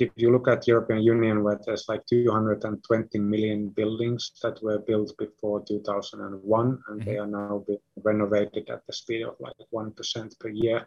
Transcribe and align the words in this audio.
if 0.00 0.10
you 0.16 0.32
look 0.32 0.48
at 0.48 0.66
European 0.66 1.02
Union, 1.02 1.42
where 1.42 1.58
there's 1.64 1.86
like 1.88 2.04
220 2.06 3.18
million 3.18 3.68
buildings 3.68 4.32
that 4.42 4.62
were 4.62 4.78
built 4.78 5.12
before 5.18 5.64
2001, 5.66 6.82
and 6.88 7.00
mm-hmm. 7.00 7.08
they 7.08 7.18
are 7.18 7.26
now 7.26 7.64
being 7.66 7.78
renovated 8.02 8.68
at 8.70 8.86
the 8.86 8.92
speed 8.92 9.22
of 9.22 9.34
like 9.40 9.56
1% 9.72 10.38
per 10.38 10.48
year. 10.48 10.86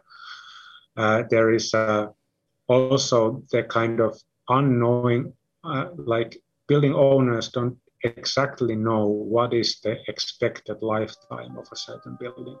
Uh, 0.96 1.24
there 1.30 1.52
is 1.52 1.74
uh, 1.74 2.06
also 2.68 3.42
the 3.50 3.62
kind 3.64 4.00
of 4.00 4.20
unknowing, 4.48 5.32
uh, 5.64 5.88
like 5.96 6.40
building 6.66 6.94
owners 6.94 7.48
don't 7.48 7.76
exactly 8.04 8.76
know 8.76 9.06
what 9.06 9.54
is 9.54 9.80
the 9.80 9.96
expected 10.08 10.82
lifetime 10.82 11.56
of 11.58 11.66
a 11.72 11.76
certain 11.76 12.16
building. 12.20 12.58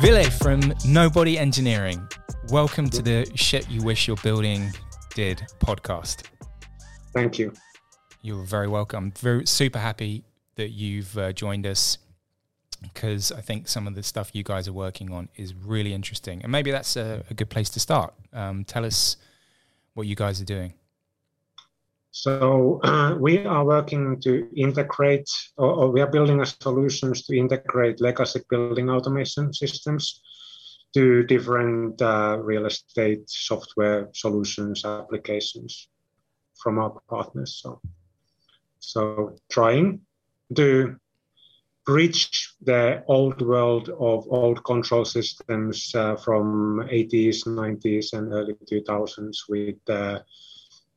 I'll, 0.00 0.06
I'll 0.06 0.22
Ville 0.22 0.30
from 0.30 0.72
Nobody 0.86 1.38
Engineering, 1.38 2.06
welcome 2.48 2.88
to 2.90 3.02
the 3.02 3.30
Shit 3.34 3.68
You 3.70 3.82
Wish 3.82 4.08
Your 4.08 4.16
Building 4.22 4.72
Did 5.14 5.42
podcast. 5.58 6.22
Thank 7.12 7.38
you. 7.38 7.52
You're 8.22 8.44
very 8.44 8.68
welcome. 8.68 9.12
Very 9.18 9.46
super 9.46 9.78
happy 9.78 10.24
that 10.54 10.70
you've 10.70 11.16
uh, 11.18 11.32
joined 11.32 11.66
us 11.66 11.98
because 12.82 13.30
I 13.30 13.42
think 13.42 13.68
some 13.68 13.86
of 13.86 13.94
the 13.94 14.02
stuff 14.02 14.30
you 14.32 14.42
guys 14.42 14.66
are 14.68 14.72
working 14.72 15.12
on 15.12 15.28
is 15.36 15.54
really 15.54 15.92
interesting, 15.92 16.42
and 16.42 16.50
maybe 16.50 16.70
that's 16.70 16.96
a, 16.96 17.22
a 17.28 17.34
good 17.34 17.50
place 17.50 17.68
to 17.70 17.80
start. 17.80 18.14
Um, 18.32 18.64
tell 18.64 18.86
us 18.86 19.18
what 19.92 20.06
you 20.06 20.16
guys 20.16 20.40
are 20.40 20.46
doing. 20.46 20.72
So 22.12 22.80
uh, 22.82 23.14
we 23.20 23.38
are 23.46 23.64
working 23.64 24.20
to 24.22 24.48
integrate, 24.56 25.30
or, 25.56 25.72
or, 25.72 25.90
we 25.90 26.00
are 26.00 26.10
building 26.10 26.40
a 26.40 26.46
solutions 26.46 27.26
to 27.26 27.36
integrate 27.36 28.00
legacy 28.00 28.40
building 28.48 28.90
automation 28.90 29.52
systems 29.52 30.22
to 30.94 31.22
different 31.22 32.02
uh, 32.02 32.38
real 32.40 32.66
estate 32.66 33.28
software 33.30 34.08
solutions 34.12 34.84
applications 34.84 35.88
from 36.60 36.78
our 36.78 37.00
partners. 37.08 37.60
So, 37.62 37.80
so 38.80 39.36
trying 39.50 40.00
to 40.56 40.96
bridge 41.86 42.54
the 42.62 43.02
old 43.06 43.40
world 43.40 43.88
of 43.88 44.26
old 44.28 44.64
control 44.64 45.04
systems 45.04 45.94
uh, 45.94 46.16
from 46.16 46.80
80s, 46.90 47.46
90s, 47.46 48.12
and 48.12 48.32
early 48.32 48.54
2000s 48.70 49.36
with 49.48 49.78
uh, 49.88 50.18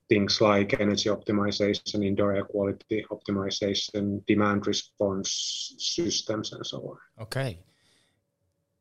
things 0.09 0.41
like 0.41 0.79
energy 0.79 1.09
optimization, 1.09 2.05
indoor 2.05 2.33
air 2.35 2.43
quality 2.43 3.05
optimization, 3.11 4.25
demand 4.25 4.67
response 4.67 5.73
systems, 5.77 6.53
and 6.53 6.65
so 6.65 6.77
on. 6.79 7.23
Okay. 7.23 7.59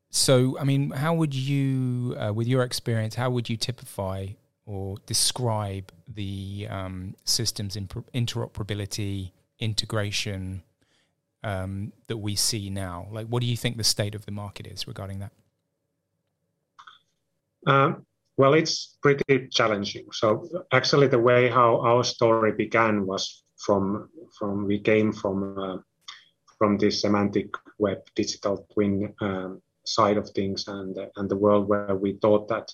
So, 0.09 0.59
I 0.59 0.63
mean, 0.63 0.91
how 0.91 1.15
would 1.15 1.33
you, 1.33 2.15
uh, 2.19 2.31
with 2.33 2.47
your 2.47 2.63
experience, 2.63 3.15
how 3.15 3.31
would 3.31 3.49
you 3.49 3.57
typify 3.57 4.27
or 4.65 4.97
describe 5.05 5.91
the 6.07 6.67
um, 6.69 7.15
systems 7.25 7.75
interoperability, 7.75 9.31
integration 9.59 10.61
um, 11.43 11.93
that 12.07 12.17
we 12.17 12.35
see 12.35 12.69
now? 12.69 13.07
Like, 13.11 13.27
what 13.27 13.41
do 13.41 13.47
you 13.47 13.57
think 13.57 13.77
the 13.77 13.83
state 13.83 14.13
of 14.13 14.25
the 14.25 14.31
market 14.31 14.67
is 14.67 14.87
regarding 14.87 15.19
that? 15.19 15.31
Um, 17.65 18.05
well, 18.37 18.53
it's 18.53 18.97
pretty 19.01 19.47
challenging. 19.49 20.05
So 20.11 20.47
actually, 20.71 21.07
the 21.07 21.19
way 21.19 21.49
how 21.49 21.81
our 21.81 22.03
story 22.03 22.51
began 22.51 23.05
was 23.05 23.43
from 23.57 24.09
from 24.37 24.65
we 24.65 24.79
came 24.79 25.13
from 25.13 25.57
uh, 25.59 25.77
from 26.57 26.77
this 26.77 27.01
semantic 27.01 27.49
web 27.77 27.99
digital 28.15 28.67
twin 28.73 29.13
um, 29.21 29.61
side 29.85 30.17
of 30.17 30.29
things, 30.29 30.67
and 30.67 30.97
and 31.15 31.29
the 31.29 31.37
world 31.37 31.67
where 31.67 31.95
we 31.95 32.13
thought 32.13 32.47
that 32.47 32.71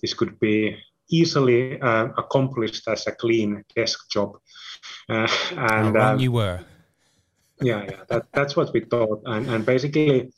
this 0.00 0.14
could 0.14 0.38
be 0.38 0.76
easily 1.10 1.80
uh, 1.80 2.08
accomplished 2.16 2.88
as 2.88 3.06
a 3.06 3.12
clean 3.12 3.64
desk 3.74 4.10
job. 4.10 4.38
Uh, 5.08 5.28
and 5.56 5.96
um, 5.96 6.18
you 6.18 6.32
were. 6.32 6.60
Yeah, 7.60 7.84
yeah, 7.84 8.02
that, 8.08 8.26
that's 8.32 8.56
what 8.56 8.72
we 8.72 8.80
thought, 8.80 9.22
and 9.26 9.48
and 9.48 9.64
basically 9.64 10.32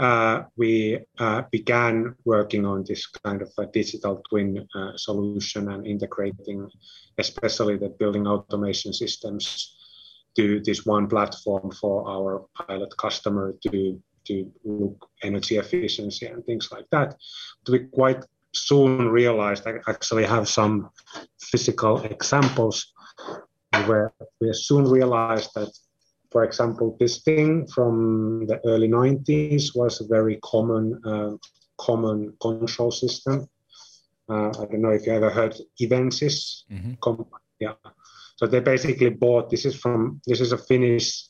uh, 0.00 0.44
we 0.56 0.98
uh, 1.18 1.42
began 1.52 2.14
working 2.24 2.64
on 2.64 2.84
this 2.88 3.06
kind 3.06 3.42
of 3.42 3.50
a 3.58 3.66
digital 3.66 4.22
twin 4.28 4.66
uh, 4.74 4.96
solution 4.96 5.70
and 5.70 5.86
integrating, 5.86 6.68
especially 7.18 7.76
the 7.76 7.90
building 7.90 8.26
automation 8.26 8.92
systems, 8.92 9.76
to 10.36 10.60
this 10.60 10.86
one 10.86 11.06
platform 11.06 11.70
for 11.72 12.08
our 12.08 12.46
pilot 12.54 12.96
customer 12.96 13.54
to 13.62 14.00
to 14.24 14.50
look 14.64 15.08
energy 15.22 15.56
efficiency 15.56 16.26
and 16.26 16.44
things 16.44 16.70
like 16.70 16.86
that. 16.90 17.16
But 17.64 17.72
we 17.72 17.78
quite 17.80 18.24
soon 18.54 19.08
realized 19.08 19.66
I 19.66 19.74
actually 19.88 20.24
have 20.24 20.48
some 20.48 20.90
physical 21.40 22.02
examples 22.02 22.92
where 23.86 24.12
we 24.40 24.52
soon 24.52 24.84
realized 24.84 25.50
that 25.54 25.70
for 26.30 26.44
example, 26.44 26.96
this 27.00 27.22
thing 27.22 27.66
from 27.66 28.46
the 28.46 28.60
early 28.64 28.88
90s 28.88 29.74
was 29.74 30.00
a 30.00 30.06
very 30.06 30.38
common 30.44 31.00
uh, 31.04 31.36
common 31.78 32.34
control 32.40 32.90
system. 32.90 33.48
Uh, 34.28 34.48
I 34.48 34.66
don't 34.66 34.82
know 34.82 34.90
if 34.90 35.06
you 35.06 35.12
ever 35.12 35.30
heard 35.30 35.56
Invensys. 35.80 36.62
Mm-hmm. 36.70 36.94
Com- 37.00 37.26
yeah. 37.58 37.74
So 38.36 38.46
they 38.46 38.60
basically 38.60 39.10
bought 39.10 39.50
this 39.50 39.64
is 39.64 39.74
from 39.74 40.20
this 40.26 40.40
is 40.40 40.52
a 40.52 40.58
Finnish 40.58 41.26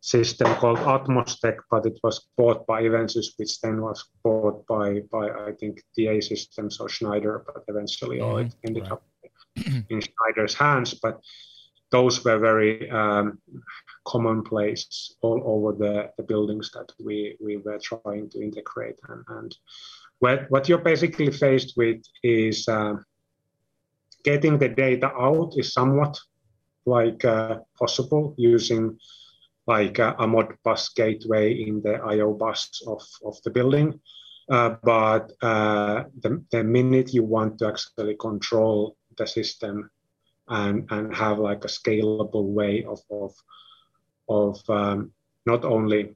system 0.00 0.54
called 0.54 0.78
Atmostec, 0.78 1.56
but 1.70 1.84
it 1.84 1.98
was 2.02 2.26
bought 2.36 2.66
by 2.66 2.82
Invensys, 2.82 3.26
which 3.36 3.60
then 3.60 3.82
was 3.82 4.02
bought 4.24 4.66
by 4.66 5.00
by 5.12 5.28
I 5.28 5.52
think 5.60 5.82
DA 5.94 6.20
Systems 6.20 6.80
or 6.80 6.88
Schneider, 6.88 7.44
but 7.46 7.64
eventually 7.68 8.18
mm-hmm. 8.18 8.30
all 8.30 8.38
it 8.38 8.54
ended 8.66 8.84
right. 8.84 8.92
up 8.92 9.02
in 9.90 10.00
Schneider's 10.00 10.54
hands. 10.54 10.94
But 10.94 11.20
those 11.90 12.24
were 12.24 12.38
very 12.38 12.90
um, 12.90 13.38
commonplace 14.06 15.14
all 15.22 15.42
over 15.44 15.76
the, 15.76 16.10
the 16.16 16.22
buildings 16.22 16.70
that 16.72 16.92
we, 17.02 17.36
we 17.40 17.56
were 17.58 17.78
trying 17.78 18.28
to 18.30 18.42
integrate. 18.42 18.96
And, 19.08 19.24
and 19.28 19.56
what, 20.18 20.50
what 20.50 20.68
you're 20.68 20.78
basically 20.78 21.30
faced 21.30 21.74
with 21.76 22.02
is 22.22 22.68
uh, 22.68 22.94
getting 24.24 24.58
the 24.58 24.68
data 24.68 25.10
out 25.12 25.54
is 25.56 25.72
somewhat 25.72 26.18
like 26.84 27.24
uh, 27.24 27.58
possible 27.78 28.34
using 28.36 28.98
like 29.66 29.98
a, 29.98 30.14
a 30.18 30.26
Modbus 30.26 30.94
gateway 30.94 31.52
in 31.52 31.82
the 31.82 31.94
IO 31.94 32.32
bus 32.32 32.82
of, 32.86 33.02
of 33.24 33.36
the 33.44 33.50
building. 33.50 34.00
Uh, 34.50 34.76
but 34.82 35.30
uh, 35.42 36.04
the, 36.22 36.42
the 36.50 36.64
minute 36.64 37.12
you 37.12 37.22
want 37.22 37.58
to 37.58 37.68
actually 37.68 38.16
control 38.16 38.96
the 39.18 39.26
system 39.26 39.90
and, 40.50 40.86
and 40.90 41.14
have 41.14 41.38
like 41.38 41.64
a 41.64 41.68
scalable 41.68 42.44
way 42.44 42.84
of, 42.84 43.00
of 43.10 43.34
of 44.28 44.60
um, 44.68 45.12
not 45.46 45.64
only 45.64 46.14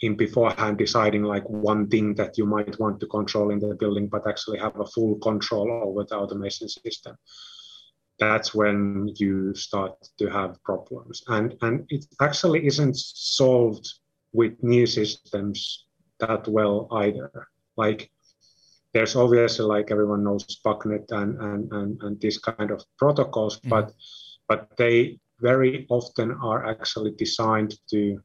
in 0.00 0.16
beforehand 0.16 0.78
deciding 0.78 1.22
like 1.22 1.48
one 1.48 1.88
thing 1.88 2.14
that 2.14 2.36
you 2.36 2.46
might 2.46 2.78
want 2.80 3.00
to 3.00 3.06
control 3.06 3.50
in 3.50 3.58
the 3.58 3.74
building, 3.74 4.08
but 4.08 4.26
actually 4.26 4.58
have 4.58 4.78
a 4.80 4.86
full 4.86 5.16
control 5.16 5.70
over 5.84 6.04
the 6.04 6.16
automation 6.16 6.68
system. 6.68 7.16
That's 8.18 8.54
when 8.54 9.08
you 9.16 9.54
start 9.54 9.92
to 10.18 10.26
have 10.28 10.62
problems. 10.62 11.22
And, 11.28 11.56
and 11.62 11.86
it 11.88 12.06
actually 12.20 12.66
isn't 12.66 12.96
solved 12.96 13.86
with 14.32 14.62
new 14.62 14.86
systems 14.86 15.86
that 16.20 16.46
well 16.48 16.88
either. 16.92 17.48
Like 17.76 18.10
there's 18.94 19.16
obviously 19.16 19.66
like 19.66 19.90
everyone 19.90 20.22
knows 20.24 20.44
BACnet 20.64 21.10
and, 21.10 21.38
and, 21.40 21.72
and, 21.72 22.02
and 22.02 22.20
these 22.20 22.38
kind 22.38 22.70
of 22.70 22.82
protocols, 22.96 23.58
mm-hmm. 23.58 23.70
but 23.70 23.92
but 24.48 24.76
they 24.76 25.18
very 25.40 25.86
often 25.90 26.32
are 26.42 26.66
actually 26.66 27.10
designed 27.12 27.74
to 27.90 28.22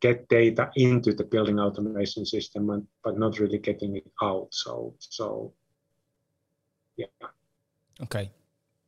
get 0.00 0.28
data 0.28 0.70
into 0.76 1.12
the 1.12 1.24
building 1.24 1.60
automation 1.60 2.24
system, 2.24 2.70
and, 2.70 2.86
but 3.04 3.18
not 3.18 3.38
really 3.38 3.58
getting 3.58 3.96
it 3.96 4.10
out. 4.22 4.48
So, 4.50 4.94
so 4.98 5.52
yeah. 6.96 7.06
Okay. 8.02 8.30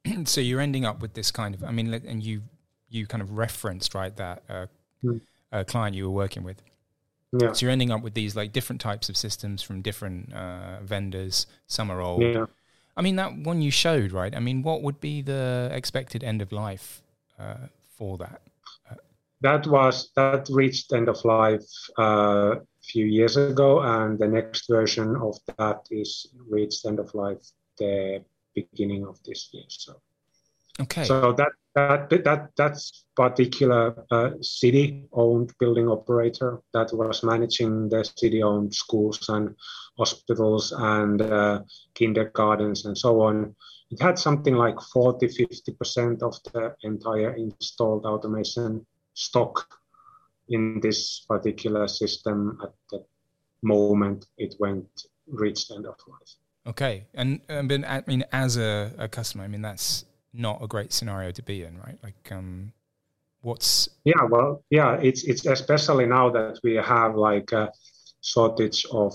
so 0.25 0.40
you're 0.40 0.61
ending 0.61 0.84
up 0.84 1.00
with 1.00 1.14
this 1.14 1.31
kind 1.31 1.55
of, 1.55 1.62
I 1.64 1.70
mean, 1.70 1.93
and 1.93 2.23
you 2.23 2.43
you 2.88 3.06
kind 3.06 3.23
of 3.23 3.37
referenced 3.37 3.94
right 3.94 4.17
that 4.17 4.43
uh, 4.49 4.67
mm. 5.05 5.20
uh, 5.52 5.64
client 5.64 5.96
you 5.96 6.05
were 6.05 6.17
working 6.17 6.44
with. 6.44 6.62
Yeah. 7.40 7.52
So 7.52 7.66
you're 7.66 7.72
ending 7.72 7.90
up 7.90 8.02
with 8.02 8.14
these 8.14 8.36
like 8.36 8.52
different 8.52 8.81
types 8.81 9.08
of 9.08 9.16
systems 9.16 9.62
from 9.62 9.82
different 9.82 10.32
uh, 10.32 10.81
vendors. 10.82 11.46
Some 11.66 11.90
are 11.90 12.00
old. 12.00 12.22
Yeah. 12.22 12.46
I 12.96 13.02
mean, 13.02 13.16
that 13.16 13.36
one 13.36 13.60
you 13.60 13.70
showed, 13.70 14.12
right? 14.12 14.34
I 14.34 14.40
mean, 14.40 14.62
what 14.62 14.82
would 14.82 15.00
be 15.00 15.20
the 15.20 15.69
expected 15.72 16.22
end 16.22 16.40
of 16.42 16.52
life 16.52 17.02
uh, 17.38 17.66
for 17.96 18.19
that? 18.19 18.40
that 19.44 19.66
was 19.66 20.10
that 20.16 20.48
reached 20.48 20.90
end 20.92 21.08
of 21.08 21.22
life 21.25 21.69
a 21.98 22.02
uh, 22.02 22.54
few 22.82 23.04
years 23.04 23.37
ago, 23.37 23.80
and 23.80 24.19
the 24.19 24.26
next 24.26 24.69
version 24.69 25.16
of 25.16 25.37
that 25.58 25.87
is 25.90 26.26
reached 26.48 26.87
end 26.87 26.98
of 26.98 27.14
life 27.14 27.44
the 27.78 28.25
beginning 28.54 29.04
of 29.06 29.22
this 29.25 29.50
year. 29.52 29.64
So, 29.69 30.00
okay. 30.80 31.04
So 31.04 31.32
that 31.32 31.52
that 31.75 32.09
that 32.25 32.50
that's 32.56 33.05
particular 33.17 34.05
uh, 34.11 34.31
city-owned 34.41 35.53
building 35.59 35.88
operator 35.88 36.61
that 36.73 36.93
was 36.93 37.23
managing 37.23 37.88
the 37.88 38.05
city-owned 38.17 38.75
schools 38.75 39.29
and 39.29 39.55
hospitals 39.99 40.73
and 40.73 41.23
uh, 41.23 41.61
kindergartens 41.94 42.85
and 42.85 42.97
so 42.97 43.21
on. 43.23 43.55
It 43.91 44.00
had 44.00 44.19
something 44.19 44.55
like 44.55 44.81
40, 44.81 45.26
50% 45.29 46.23
of 46.23 46.37
the 46.44 46.75
entire 46.82 47.35
installed 47.35 48.06
automation 48.06 48.85
stock 49.15 49.67
in 50.49 50.81
this 50.81 51.21
particular 51.29 51.88
system 51.88 52.59
at 52.62 52.73
the 52.91 53.05
moment 53.62 54.26
it 54.37 54.55
went 54.59 54.88
reached 55.26 55.71
end 55.71 55.87
of 55.87 55.94
life. 56.06 56.35
Okay, 56.67 57.06
and 57.15 57.41
but 57.47 57.85
I 57.85 58.03
mean, 58.06 58.25
as 58.32 58.56
a, 58.56 58.93
a 58.99 59.09
customer, 59.09 59.44
I 59.44 59.49
mean 59.49 59.62
that's 59.62 60.05
not 60.34 60.62
a 60.62 60.66
great 60.66 60.92
scenario 60.92 61.31
to 61.31 61.42
be 61.42 61.62
in, 61.62 61.78
right? 61.78 61.98
Like, 62.02 62.32
um, 62.32 62.72
what's 63.42 63.88
yeah, 64.04 64.25
well, 64.28 64.64
yeah, 64.70 64.98
it's 65.00 65.25
it's 65.25 65.46
especially 65.46 66.06
now 66.06 66.31
that 66.31 66.58
we 66.64 66.75
have 66.75 67.14
like 67.14 67.52
a 67.52 67.70
shortage 68.20 68.84
of 68.90 69.14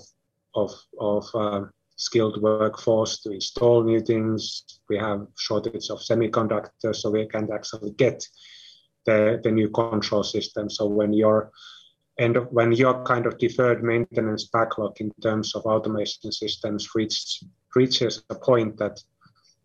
of 0.55 0.71
of 0.99 1.27
uh, 1.33 1.65
skilled 1.97 2.41
workforce 2.41 3.19
to 3.21 3.31
install 3.31 3.83
new 3.83 3.99
things. 3.99 4.63
We 4.87 4.97
have 4.97 5.27
shortage 5.37 5.89
of 5.89 5.99
semiconductors, 5.99 6.97
so 6.97 7.11
we 7.11 7.27
can't 7.27 7.51
actually 7.51 7.91
get 7.91 8.25
the 9.05 9.41
the 9.43 9.51
new 9.51 9.69
control 9.69 10.23
system. 10.23 10.69
So 10.69 10.85
when 10.87 11.13
you're 11.13 11.51
of 12.19 12.47
when 12.51 12.71
your 12.73 13.03
kind 13.03 13.25
of 13.25 13.37
deferred 13.37 13.83
maintenance 13.83 14.45
backlog 14.45 14.99
in 14.99 15.11
terms 15.21 15.55
of 15.55 15.65
automation 15.65 16.31
systems 16.31 16.89
reaches 16.95 17.43
reaches 17.75 18.23
a 18.29 18.35
point 18.35 18.77
that 18.77 19.01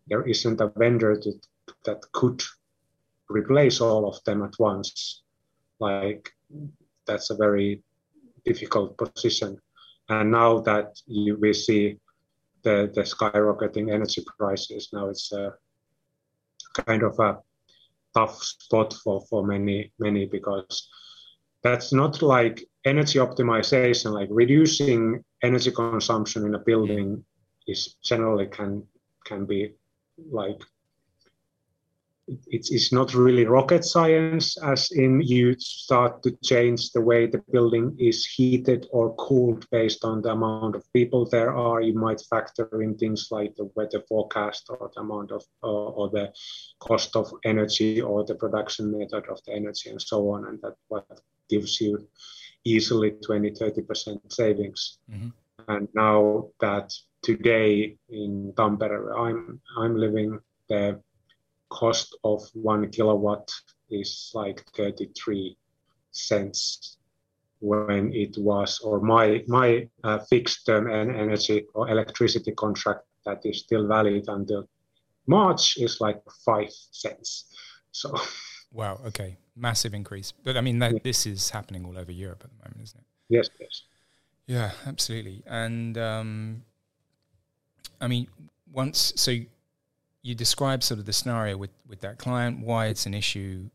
there 0.07 0.23
isn't 0.27 0.61
a 0.61 0.71
vendor 0.75 1.15
to, 1.19 1.33
that 1.85 2.01
could 2.11 2.41
replace 3.29 3.81
all 3.81 4.07
of 4.07 4.23
them 4.23 4.43
at 4.43 4.53
once. 4.59 5.23
Like 5.79 6.31
that's 7.05 7.29
a 7.29 7.35
very 7.35 7.81
difficult 8.45 8.97
position. 8.97 9.59
And 10.09 10.31
now 10.31 10.59
that 10.61 10.99
you, 11.07 11.37
we 11.37 11.53
see 11.53 11.97
the, 12.63 12.91
the 12.93 13.01
skyrocketing 13.01 13.91
energy 13.91 14.23
prices, 14.37 14.89
now 14.93 15.09
it's 15.09 15.31
a 15.31 15.53
kind 16.85 17.03
of 17.03 17.19
a 17.19 17.37
tough 18.13 18.41
spot 18.43 18.93
for, 19.03 19.25
for 19.29 19.45
many 19.45 19.91
many 19.99 20.25
because 20.25 20.89
that's 21.63 21.91
not 21.91 22.21
like 22.21 22.63
energy 22.85 23.19
optimization, 23.19 24.11
like 24.13 24.29
reducing 24.31 25.23
energy 25.41 25.71
consumption 25.71 26.45
in 26.45 26.55
a 26.55 26.59
building 26.59 27.23
is 27.67 27.95
generally 28.03 28.45
can 28.45 28.83
can 29.25 29.45
be 29.45 29.73
like 30.31 30.61
it's, 32.27 32.71
it's 32.71 32.91
not 32.91 33.13
really 33.13 33.45
rocket 33.45 33.85
science 33.85 34.57
as 34.63 34.91
in 34.91 35.21
you 35.21 35.55
start 35.59 36.23
to 36.23 36.35
change 36.43 36.91
the 36.91 37.01
way 37.01 37.27
the 37.27 37.43
building 37.51 37.95
is 37.99 38.25
heated 38.25 38.87
or 38.91 39.15
cooled 39.15 39.69
based 39.69 40.03
on 40.03 40.21
the 40.21 40.31
amount 40.31 40.75
of 40.75 40.83
people 40.91 41.29
there 41.29 41.55
are 41.55 41.81
you 41.81 41.93
might 41.93 42.21
factor 42.29 42.81
in 42.81 42.97
things 42.97 43.27
like 43.29 43.55
the 43.55 43.69
weather 43.75 44.01
forecast 44.09 44.65
or 44.69 44.89
the 44.95 45.01
amount 45.01 45.31
of 45.31 45.43
uh, 45.63 45.67
or 45.67 46.09
the 46.09 46.33
cost 46.79 47.15
of 47.15 47.31
energy 47.43 48.01
or 48.01 48.23
the 48.25 48.35
production 48.35 48.97
method 48.97 49.25
of 49.29 49.39
the 49.45 49.53
energy 49.53 49.89
and 49.91 50.01
so 50.01 50.29
on 50.31 50.45
and 50.45 50.59
that 50.61 50.75
what 50.87 51.05
gives 51.47 51.79
you 51.79 52.07
easily 52.63 53.11
20 53.23 53.51
30% 53.51 54.19
savings 54.31 54.97
mm-hmm. 55.11 55.29
and 55.67 55.87
now 55.93 56.49
that 56.59 56.91
today 57.27 57.97
in 58.09 58.53
tampere 58.57 59.01
i'm 59.23 59.59
i'm 59.81 59.95
living 60.05 60.39
the 60.69 60.83
cost 61.69 62.17
of 62.23 62.39
one 62.53 62.83
kilowatt 62.95 63.47
is 63.89 64.31
like 64.33 64.63
33 64.75 65.57
cents 66.11 66.97
when 67.59 68.13
it 68.13 68.35
was, 68.37 68.79
or 68.79 68.99
my 68.99 69.43
my 69.47 69.87
uh, 70.03 70.19
fixed 70.29 70.65
term 70.65 70.89
energy 70.91 71.65
or 71.73 71.89
electricity 71.89 72.51
contract 72.51 73.05
that 73.25 73.45
is 73.45 73.59
still 73.59 73.87
valid 73.87 74.25
until 74.27 74.67
March 75.27 75.77
is 75.77 75.99
like 75.99 76.21
five 76.45 76.71
cents. 76.91 77.45
So. 77.91 78.13
Wow. 78.71 78.99
Okay. 79.05 79.37
Massive 79.55 79.93
increase, 79.93 80.33
but 80.43 80.57
I 80.57 80.61
mean 80.61 80.79
that, 80.79 80.91
yeah. 80.91 80.99
this 81.01 81.25
is 81.25 81.49
happening 81.49 81.85
all 81.85 81.97
over 81.97 82.11
Europe 82.11 82.43
at 82.43 82.49
the 82.49 82.57
moment, 82.57 82.81
isn't 82.83 82.99
it? 82.99 83.05
Yes. 83.29 83.47
Yes. 83.57 83.83
Yeah. 84.47 84.71
Absolutely. 84.85 85.43
And 85.47 85.97
um, 85.97 86.63
I 88.01 88.07
mean, 88.07 88.27
once 88.71 89.13
so 89.15 89.33
you 90.25 90.33
describe 90.33 90.81
sort 90.81 90.99
of 90.99 91.05
the 91.05 91.13
scenario 91.13 91.55
with 91.55 91.69
with 91.87 92.01
that 92.01 92.17
client, 92.17 92.59
why 92.65 92.87
it's 92.87 93.05
an 93.05 93.13
issue. 93.13 93.69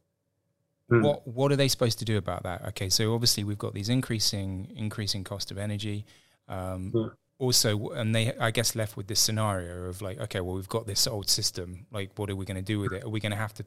Mm. 0.91 1.05
What 1.05 1.27
what 1.27 1.53
are 1.53 1.57
they 1.57 1.69
supposed 1.69 2.01
to 2.01 2.05
do 2.05 2.17
about 2.19 2.43
that? 2.43 2.67
Okay, 2.69 2.89
so 2.89 3.15
obviously 3.15 3.45
we've 3.45 3.59
got 3.59 3.73
these 3.73 3.89
increasing 3.89 4.73
increasing 4.75 5.23
cost 5.23 5.53
of 5.53 5.59
energy. 5.59 6.05
Um, 6.49 6.93
mm. 6.93 7.13
Also, 7.39 7.91
and 7.91 8.15
they 8.15 8.37
I 8.39 8.51
guess 8.51 8.75
left 8.75 8.97
with 8.97 9.07
this 9.07 9.21
scenario 9.21 9.85
of 9.85 10.03
like, 10.03 10.19
okay, 10.21 10.41
well 10.41 10.57
we've 10.57 10.69
got 10.69 10.89
this 10.89 11.07
old 11.07 11.29
system. 11.29 11.87
Like, 11.93 12.11
what 12.17 12.29
are 12.29 12.37
we 12.37 12.45
going 12.45 12.57
to 12.57 12.63
do 12.63 12.81
with 12.81 12.93
it? 12.93 13.05
Are 13.05 13.09
we 13.09 13.21
going 13.21 13.31
to 13.31 13.39
have 13.39 13.55
to 13.55 13.65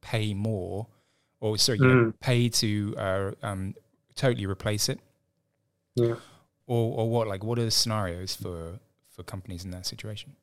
pay 0.00 0.32
more, 0.32 0.86
or 1.40 1.58
sorry, 1.58 1.78
mm. 1.78 1.82
know, 1.82 2.12
pay 2.20 2.48
to 2.48 2.94
uh, 2.96 3.30
um, 3.42 3.74
totally 4.16 4.46
replace 4.46 4.88
it? 4.88 4.98
Yeah. 5.96 6.14
Or 6.66 6.98
or 6.98 7.10
what? 7.10 7.28
Like, 7.28 7.44
what 7.44 7.58
are 7.58 7.64
the 7.64 7.70
scenarios 7.70 8.34
for 8.34 8.80
for 9.12 9.22
companies 9.22 9.64
in 9.64 9.70
that 9.70 9.86
situation? 9.86 10.36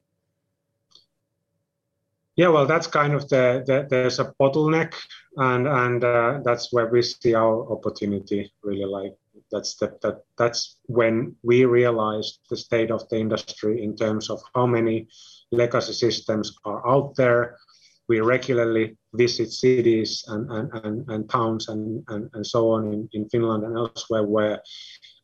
Yeah, 2.35 2.47
well, 2.47 2.65
that's 2.65 2.87
kind 2.87 3.13
of 3.13 3.27
the, 3.27 3.63
the 3.67 3.87
there's 3.89 4.19
a 4.19 4.33
bottleneck, 4.39 4.93
and 5.35 5.67
and 5.67 6.01
uh, 6.03 6.39
that's 6.45 6.71
where 6.71 6.87
we 6.87 7.01
see 7.01 7.33
our 7.35 7.69
opportunity. 7.69 8.53
Really, 8.63 8.85
like 8.85 9.15
that's 9.51 9.75
the, 9.75 9.97
that 10.01 10.23
that's 10.37 10.77
when 10.85 11.35
we 11.43 11.65
realized 11.65 12.39
the 12.49 12.55
state 12.55 12.91
of 12.91 13.07
the 13.09 13.17
industry 13.17 13.83
in 13.83 13.95
terms 13.95 14.29
of 14.29 14.41
how 14.55 14.65
many 14.65 15.09
legacy 15.51 15.93
systems 15.93 16.55
are 16.63 16.87
out 16.87 17.15
there. 17.15 17.57
We 18.07 18.21
regularly 18.21 18.97
visit 19.13 19.51
cities 19.51 20.23
and, 20.29 20.49
and, 20.49 20.73
and, 20.83 21.09
and 21.11 21.29
towns 21.29 21.67
and, 21.67 22.03
and, 22.07 22.27
and 22.33 22.47
so 22.47 22.71
on 22.71 22.91
in, 22.91 23.09
in 23.11 23.29
Finland 23.29 23.63
and 23.63 23.77
elsewhere 23.77 24.23
where 24.23 24.63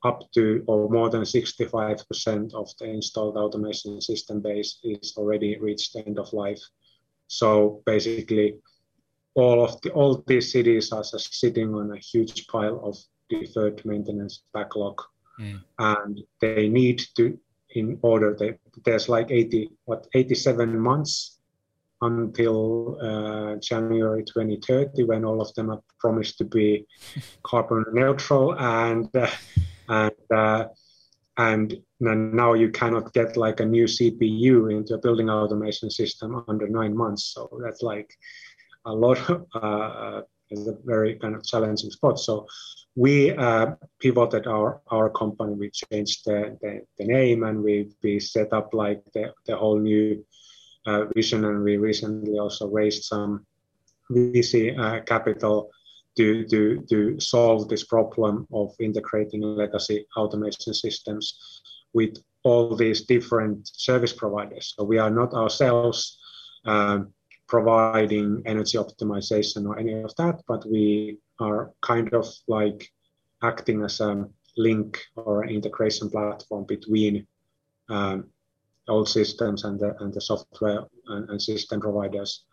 up 0.06 0.22
to 0.34 0.64
or 0.68 0.90
more 0.90 1.10
than 1.10 1.22
65% 1.22 2.54
of 2.54 2.70
the 2.80 2.86
installed 2.86 3.38
automation 3.38 4.00
system 4.00 4.40
base 4.40 4.80
is 4.84 5.14
already 5.18 5.58
reached 5.60 5.96
end 5.96 6.20
of 6.20 6.32
life 6.32 6.62
so 7.28 7.82
basically, 7.86 8.58
all 9.34 9.64
of 9.64 9.82
the 9.82 9.92
all 9.92 10.24
these 10.28 10.52
cities 10.52 10.92
are 10.92 11.04
just 11.04 11.34
sitting 11.34 11.74
on 11.74 11.92
a 11.92 11.98
huge 11.98 12.48
pile 12.48 12.80
of 12.84 12.98
deferred 13.30 13.84
maintenance 13.86 14.44
backlog, 14.54 15.02
mm. 15.40 15.60
and 15.80 16.22
they 16.40 16.70
need 16.70 17.02
to, 17.18 17.38
in 17.72 18.00
order 18.02 18.58
there's 18.86 19.10
like 19.10 19.32
80 19.32 19.72
what 19.86 20.08
87 20.14 20.80
months 20.80 21.40
until 22.02 22.98
uh, 23.02 23.56
January 23.56 24.24
2030 24.24 25.04
when 25.06 25.26
all 25.26 25.42
of 25.42 25.54
them 25.56 25.72
are 25.72 25.82
promised 25.98 26.38
to 26.38 26.44
be 26.44 26.86
carbon 27.44 27.86
neutral 27.94 28.54
and 28.60 29.10
uh, 29.16 29.28
and 29.88 30.32
uh, 30.34 30.66
and 31.38 31.76
now 32.00 32.54
you 32.54 32.70
cannot 32.70 33.14
get 33.14 33.36
like 33.36 33.60
a 33.60 33.66
new 33.66 33.86
CPU 33.86 34.72
into 34.72 34.94
a 34.94 34.98
building 34.98 35.30
automation 35.30 35.90
system 35.90 36.44
under 36.48 36.68
nine 36.68 36.96
months. 36.96 37.26
So 37.34 37.60
that's 37.62 37.82
like 37.82 38.14
a 38.86 38.94
lot. 38.94 39.20
Uh, 39.56 40.22
is 40.52 40.68
a 40.68 40.78
very 40.86 41.16
kind 41.16 41.36
of 41.36 41.44
challenging 41.44 41.92
spot. 41.92 42.20
So 42.20 42.48
we 42.96 43.32
uh, 43.32 43.76
pivoted 44.00 44.48
our 44.48 44.82
our 44.88 45.10
company. 45.10 45.54
We 45.54 45.70
changed 45.72 46.26
the, 46.26 46.58
the, 46.62 46.82
the, 46.98 47.06
name 47.06 47.44
and 47.44 47.64
we 47.64 47.92
we 48.04 48.20
set 48.20 48.54
up 48.54 48.74
like 48.74 49.04
the, 49.14 49.34
the 49.46 49.58
whole 49.58 49.80
new 49.80 50.26
uh, 50.86 51.06
vision. 51.16 51.46
And 51.46 51.64
we 51.64 51.78
recently 51.78 52.40
also 52.40 52.68
raised 52.70 53.04
some 53.04 53.46
VC 54.12 54.78
uh, 54.78 55.02
capital 55.02 55.72
to, 56.18 56.46
to, 56.46 56.86
to 56.90 57.20
solve 57.20 57.68
this 57.68 57.84
problem 57.84 58.48
of 58.54 58.74
integrating 58.80 59.42
legacy 59.42 60.06
automation 60.18 60.74
systems 60.74 61.62
with 61.94 62.18
all 62.44 62.76
these 62.76 63.06
different 63.06 63.70
service 63.74 64.14
providers. 64.14 64.74
So 64.78 64.84
we 64.84 64.98
are 64.98 65.10
not 65.10 65.34
ourselves 65.34 66.18
um, 66.66 67.14
providing 67.48 68.42
energy 68.46 68.78
optimization 68.78 69.68
or 69.68 69.80
any 69.80 70.02
of 70.02 70.16
that, 70.16 70.42
but 70.48 70.66
we 70.70 71.20
are 71.40 71.72
kind 71.82 72.14
of 72.14 72.28
like 72.48 72.92
acting 73.44 73.84
as 73.84 74.00
a 74.00 74.26
link 74.58 75.00
or 75.16 75.44
an 75.44 75.50
integration 75.50 76.10
platform 76.10 76.66
between 76.66 77.28
um, 77.90 78.26
old 78.88 79.10
systems 79.10 79.64
and 79.64 79.80
the, 79.80 79.96
and 80.00 80.14
the 80.14 80.22
software 80.22 80.84
and, 81.08 81.30
and 81.30 81.42
system 81.42 81.80
providers 81.82 82.46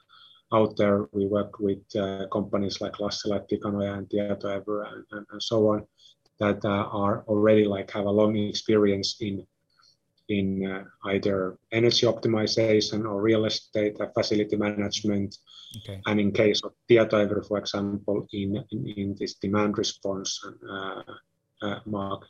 out 0.52 0.76
there. 0.76 1.08
We 1.12 1.26
work 1.26 1.58
with 1.58 1.82
uh, 1.96 2.26
companies 2.32 2.80
like 2.80 2.94
Lassila, 2.94 3.48
Tikanoja, 3.48 3.98
and 3.98 4.08
Tietoevry, 4.08 4.92
and, 4.92 5.04
and, 5.12 5.26
and 5.30 5.42
so 5.42 5.68
on, 5.68 5.86
that 6.40 6.64
uh, 6.64 6.68
are 6.68 7.24
already 7.28 7.64
like 7.64 7.90
have 7.92 8.06
a 8.06 8.10
long 8.10 8.36
experience 8.36 9.16
in 9.20 9.46
in 10.28 10.64
uh, 10.64 10.84
either 11.10 11.58
energy 11.72 12.06
optimization 12.06 13.04
or 13.04 13.20
real 13.20 13.44
estate 13.44 13.96
uh, 14.00 14.06
facility 14.14 14.56
management. 14.56 15.36
Okay. 15.78 16.00
And 16.06 16.20
in 16.20 16.32
case 16.32 16.60
of 16.64 16.72
Tietoevry, 16.88 17.46
for 17.46 17.58
example, 17.58 18.26
in, 18.32 18.62
in, 18.70 18.86
in 18.96 19.16
this 19.18 19.34
demand 19.34 19.78
response 19.78 20.40
uh, 20.70 21.02
uh, 21.60 21.80
market. 21.86 22.28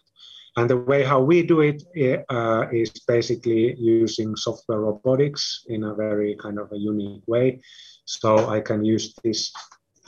And 0.56 0.68
the 0.68 0.76
way 0.76 1.02
how 1.02 1.20
we 1.20 1.42
do 1.42 1.60
it 1.60 1.82
uh, 2.28 2.66
is 2.72 2.90
basically 3.08 3.74
using 3.78 4.36
software 4.36 4.80
robotics 4.80 5.64
in 5.68 5.84
a 5.84 5.94
very 5.94 6.36
kind 6.36 6.58
of 6.58 6.70
a 6.72 6.76
unique 6.76 7.22
way. 7.26 7.60
So 8.04 8.48
I 8.48 8.60
can 8.60 8.84
use 8.84 9.14
this 9.22 9.52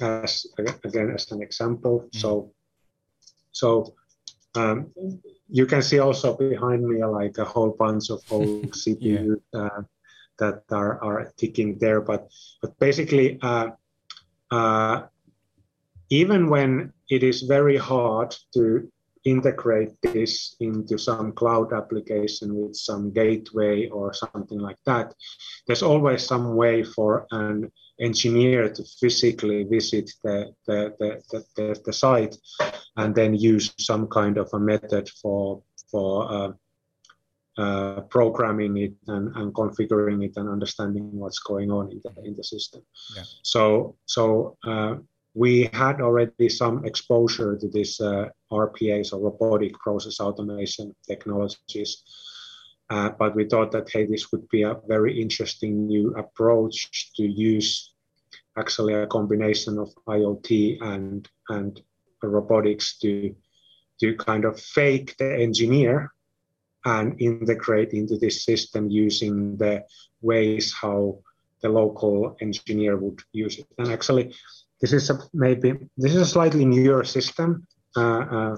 as 0.01 0.47
again 0.85 1.11
as 1.15 1.31
an 1.33 1.43
example. 1.43 2.09
Mm. 2.13 2.21
So 2.21 2.53
so 3.53 3.95
um, 4.55 4.93
you 5.49 5.67
can 5.67 5.83
see 5.83 5.99
also 5.99 6.37
behind 6.37 6.87
me 6.87 7.05
like 7.05 7.39
a 7.39 7.45
whole 7.45 7.71
bunch 7.79 8.11
of 8.11 8.21
old 8.31 8.71
CPUs 8.81 9.41
yeah. 9.53 9.61
uh, 9.61 9.83
that 10.39 10.63
are, 10.71 11.03
are 11.03 11.33
ticking 11.37 11.79
there. 11.79 12.01
But 12.01 12.29
but 12.61 12.79
basically, 12.79 13.39
uh, 13.43 13.71
uh, 14.51 15.03
even 16.11 16.49
when 16.51 16.93
it 17.11 17.23
is 17.23 17.43
very 17.43 17.77
hard 17.77 18.35
to 18.55 18.91
integrate 19.25 19.95
this 20.03 20.55
into 20.61 20.99
some 20.99 21.33
cloud 21.33 21.73
application 21.73 22.55
with 22.55 22.77
some 22.77 23.11
gateway 23.11 23.89
or 23.89 24.13
something 24.13 24.59
like 24.59 24.79
that, 24.85 25.15
there's 25.67 25.83
always 25.83 26.27
some 26.27 26.55
way 26.57 26.85
for 26.85 27.27
an 27.31 27.71
engineer 28.01 28.69
to 28.69 28.85
physically 29.01 29.65
visit 29.65 30.11
the, 30.23 30.53
the, 30.67 30.95
the, 30.99 31.45
the, 31.57 31.81
the 31.85 31.93
site 31.93 32.37
and 32.97 33.15
then 33.15 33.35
use 33.35 33.73
some 33.79 34.09
kind 34.09 34.39
of 34.39 34.49
a 34.53 34.59
method 34.59 35.09
for, 35.23 35.63
for 35.91 36.33
uh, 36.33 36.53
uh, 37.57 38.01
programming 38.11 38.77
it 38.77 38.95
and, 39.07 39.35
and 39.37 39.55
configuring 39.55 40.25
it 40.25 40.33
and 40.37 40.49
understanding 40.49 41.09
what's 41.13 41.39
going 41.39 41.71
on 41.71 41.91
in 41.93 42.01
the, 42.03 42.23
in 42.25 42.35
the 42.37 42.43
system. 42.43 42.83
Yeah. 43.15 43.23
So, 43.43 43.97
so 44.07 44.57
uh, 44.67 44.97
we 45.35 45.71
had 45.73 46.01
already 46.01 46.49
some 46.49 46.85
exposure 46.85 47.57
to 47.57 47.69
this 47.69 48.01
uh, 48.01 48.29
RPA, 48.51 49.07
so 49.07 49.21
robotic 49.21 49.75
process 49.75 50.21
automation 50.21 50.95
technologies. 51.07 52.03
Uh, 52.91 53.11
but 53.19 53.35
we 53.35 53.45
thought 53.45 53.73
that 53.73 53.89
hey, 53.91 54.05
this 54.07 54.31
would 54.31 54.49
be 54.49 54.63
a 54.63 54.77
very 54.87 55.21
interesting 55.21 55.87
new 55.87 56.15
approach 56.17 57.13
to 57.17 57.23
use 57.23 57.93
actually 58.57 58.95
a 58.95 59.07
combination 59.07 59.79
of 59.79 59.93
IoT 60.07 60.81
and 60.83 61.29
and 61.49 61.83
robotics 62.23 62.99
to 62.99 63.35
to 64.01 64.17
kind 64.17 64.45
of 64.45 64.61
fake 64.61 65.15
the 65.19 65.35
engineer 65.41 66.13
and 66.85 67.21
integrate 67.21 67.93
into 67.93 68.19
this 68.19 68.45
system 68.45 68.91
using 68.91 69.57
the 69.57 69.85
ways 70.21 70.73
how 70.73 71.19
the 71.63 71.69
local 71.69 72.37
engineer 72.41 72.97
would 72.97 73.21
use 73.33 73.59
it. 73.59 73.67
And 73.79 73.89
actually, 73.91 74.35
this 74.81 74.93
is 74.93 75.09
a, 75.09 75.19
maybe 75.33 75.73
this 75.97 76.15
is 76.15 76.21
a 76.21 76.27
slightly 76.27 76.67
newer 76.67 77.05
system 77.05 77.67
uh, 77.97 78.25
uh, 78.37 78.57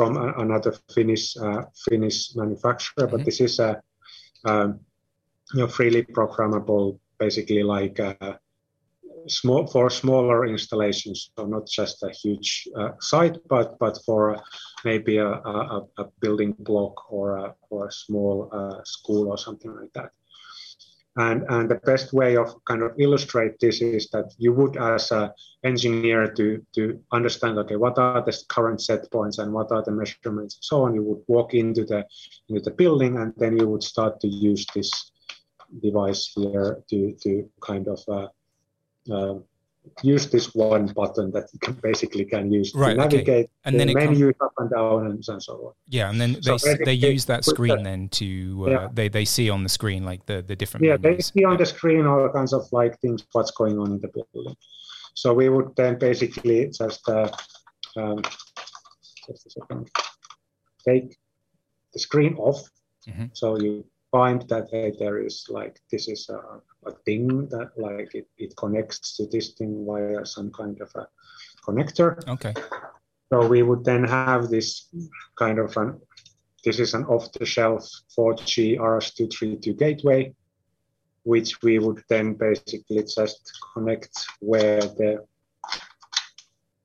from 0.00 0.16
another 0.16 0.72
Finnish 0.94 1.36
uh, 1.36 1.62
Finnish 1.88 2.34
manufacturer, 2.34 3.06
mm-hmm. 3.06 3.16
but 3.16 3.24
this 3.26 3.40
is 3.40 3.58
a 3.58 3.82
um, 4.46 4.80
you 5.52 5.60
know 5.60 5.68
freely 5.68 6.02
programmable, 6.02 6.98
basically 7.18 7.62
like 7.62 7.98
a, 7.98 8.38
small 9.26 9.66
for 9.66 9.90
smaller 9.90 10.46
installations, 10.46 11.30
so 11.36 11.44
not 11.44 11.66
just 11.68 12.02
a 12.02 12.10
huge 12.22 12.66
uh, 12.78 12.92
site, 13.00 13.36
but 13.48 13.78
but 13.78 13.98
for 14.06 14.40
maybe 14.84 15.18
a, 15.18 15.28
a, 15.28 15.86
a, 15.98 16.04
building 16.20 16.52
block 16.60 17.12
or 17.12 17.36
a, 17.36 17.54
or 17.68 17.88
a 17.88 17.92
small 17.92 18.48
uh, 18.52 18.80
school 18.84 19.28
or 19.28 19.36
something 19.36 19.72
like 19.80 19.92
that. 19.92 20.10
And, 21.16 21.44
and 21.48 21.68
the 21.68 21.74
best 21.74 22.12
way 22.12 22.36
of 22.36 22.54
kind 22.64 22.82
of 22.82 22.92
illustrate 22.98 23.58
this 23.60 23.82
is 23.82 24.08
that 24.10 24.32
you 24.38 24.52
would, 24.52 24.76
as 24.76 25.10
an 25.10 25.30
engineer, 25.64 26.32
to, 26.34 26.64
to 26.74 27.00
understand, 27.12 27.58
okay, 27.58 27.76
what 27.76 27.98
are 27.98 28.22
the 28.22 28.36
current 28.48 28.80
set 28.80 29.10
points 29.10 29.38
and 29.38 29.52
what 29.52 29.72
are 29.72 29.82
the 29.82 29.90
measurements 29.90 30.54
and 30.56 30.64
so 30.64 30.84
on. 30.84 30.94
You 30.94 31.02
would 31.02 31.22
walk 31.26 31.54
into 31.54 31.84
the 31.84 32.06
into 32.48 32.62
the 32.62 32.70
building 32.70 33.18
and 33.18 33.34
then 33.36 33.56
you 33.58 33.66
would 33.68 33.82
start 33.82 34.20
to 34.20 34.28
use 34.28 34.64
this 34.72 35.10
device 35.82 36.32
here 36.34 36.82
to 36.90 37.16
to 37.22 37.50
kind 37.60 37.88
of 37.88 38.00
uh, 38.08 38.28
uh, 39.12 39.34
use 40.02 40.30
this 40.30 40.54
one 40.54 40.86
button 40.86 41.30
that 41.32 41.48
you 41.52 41.58
can 41.58 41.74
basically 41.74 42.24
can 42.24 42.52
use 42.52 42.72
right, 42.74 42.90
to 42.90 42.96
navigate 42.96 43.28
okay. 43.28 43.48
and 43.64 43.78
the 43.78 43.84
then 43.84 43.94
menu 43.94 44.32
up 44.40 44.52
and 44.58 44.70
down 44.70 45.06
and 45.06 45.24
so 45.24 45.52
on. 45.52 45.72
Yeah, 45.88 46.10
and 46.10 46.20
then 46.20 46.36
they, 46.44 46.58
so 46.58 46.74
they 46.84 46.92
use 46.94 47.24
that 47.26 47.44
screen 47.44 47.82
then 47.82 48.08
to 48.10 48.64
uh, 48.66 48.70
yeah. 48.70 48.88
they 48.92 49.08
they 49.08 49.24
see 49.24 49.50
on 49.50 49.62
the 49.62 49.68
screen 49.68 50.04
like 50.04 50.24
the 50.26 50.42
the 50.42 50.56
different. 50.56 50.84
Yeah, 50.84 50.96
menus. 50.96 51.30
they 51.32 51.40
see 51.40 51.44
on 51.44 51.56
the 51.56 51.66
screen 51.66 52.06
all 52.06 52.28
kinds 52.28 52.52
of 52.52 52.66
like 52.72 52.98
things 53.00 53.24
what's 53.32 53.50
going 53.50 53.78
on 53.78 53.92
in 53.92 54.00
the 54.00 54.08
building. 54.08 54.56
So 55.14 55.34
we 55.34 55.48
would 55.48 55.74
then 55.76 55.98
basically 55.98 56.68
just 56.68 57.08
uh, 57.08 57.30
um, 57.96 58.22
just 59.26 59.46
a 59.46 59.50
second 59.50 59.90
take 60.86 61.16
the 61.92 61.98
screen 61.98 62.34
off. 62.36 62.68
Mm-hmm. 63.08 63.26
So 63.32 63.58
you 63.58 63.84
find 64.10 64.42
that 64.48 64.68
hey, 64.70 64.92
there 64.98 65.24
is 65.24 65.46
like 65.48 65.80
this 65.90 66.08
is 66.08 66.28
a, 66.28 66.60
a 66.88 66.92
thing 67.04 67.48
that 67.48 67.70
like 67.76 68.14
it, 68.14 68.28
it 68.38 68.56
connects 68.56 69.16
to 69.16 69.26
this 69.26 69.50
thing 69.50 69.86
via 69.86 70.24
some 70.26 70.50
kind 70.50 70.80
of 70.80 70.90
a 70.96 71.06
connector. 71.66 72.26
Okay. 72.28 72.54
So 73.32 73.46
we 73.46 73.62
would 73.62 73.84
then 73.84 74.04
have 74.04 74.48
this 74.48 74.88
kind 75.36 75.58
of 75.58 75.76
an 75.76 76.00
this 76.64 76.78
is 76.78 76.92
an 76.92 77.04
off-the-shelf 77.04 77.88
4G 78.18 78.78
RS232 78.78 79.78
gateway, 79.78 80.34
which 81.22 81.62
we 81.62 81.78
would 81.78 82.02
then 82.10 82.34
basically 82.34 83.02
just 83.02 83.50
connect 83.72 84.26
where 84.40 84.80
the 84.80 85.24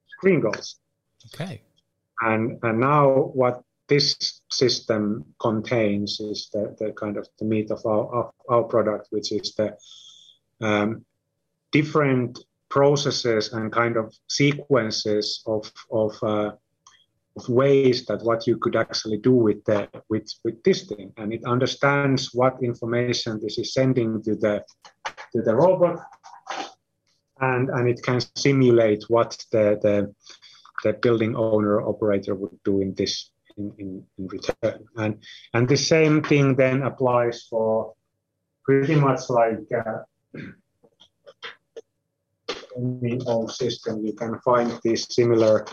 screen 0.08 0.40
goes. 0.40 0.78
Okay. 1.34 1.62
And 2.22 2.58
and 2.64 2.80
now 2.80 3.10
what 3.34 3.65
this 3.88 4.42
system 4.50 5.26
contains 5.40 6.20
is 6.20 6.50
the, 6.54 6.76
the 6.80 6.92
kind 6.94 7.18
of 7.18 7.28
the 7.40 7.46
meat 7.46 7.72
of 7.72 7.86
our, 7.86 8.14
of 8.16 8.32
our 8.50 8.64
product, 8.64 9.08
which 9.12 9.32
is 9.32 9.54
the 9.56 9.78
um, 10.62 11.06
different 11.72 12.40
processes 12.70 13.54
and 13.54 13.72
kind 13.72 13.98
of 13.98 14.14
sequences 14.28 15.44
of, 15.46 15.72
of, 15.92 16.12
uh, 16.24 16.52
of 17.38 17.50
ways 17.50 18.06
that 18.06 18.24
what 18.24 18.48
you 18.48 18.58
could 18.58 18.76
actually 18.76 19.18
do 19.18 19.34
with 19.34 19.64
the 19.66 19.90
with, 20.10 20.28
with 20.44 20.64
this 20.64 20.88
thing. 20.88 21.12
And 21.18 21.34
it 21.34 21.44
understands 21.46 22.34
what 22.34 22.64
information 22.64 23.40
this 23.42 23.58
is 23.58 23.74
sending 23.74 24.24
to 24.24 24.36
the 24.36 24.64
to 25.34 25.42
the 25.42 25.56
robot. 25.56 26.00
And 27.42 27.70
and 27.70 27.90
it 27.90 28.02
can 28.02 28.22
simulate 28.36 29.04
what 29.10 29.38
the 29.52 29.78
the, 29.82 30.16
the 30.84 30.94
building 30.94 31.36
owner 31.36 31.82
operator 31.82 32.36
would 32.36 32.58
do 32.64 32.80
in 32.82 32.94
this 32.96 33.30
in, 33.58 33.74
in, 33.78 34.06
in 34.18 34.28
return. 34.28 34.86
And, 34.98 35.24
and 35.54 35.68
the 35.68 35.78
same 35.78 36.24
thing 36.24 36.56
then 36.56 36.84
applies 36.84 37.48
for 37.50 37.94
pretty 38.64 38.96
much 38.96 39.30
like 39.30 39.60
uh, 39.74 40.42
any 42.78 43.20
old 43.26 43.52
system. 43.52 44.06
You 44.06 44.14
can 44.14 44.40
find 44.40 44.80
these 44.84 45.14
similar 45.14 45.66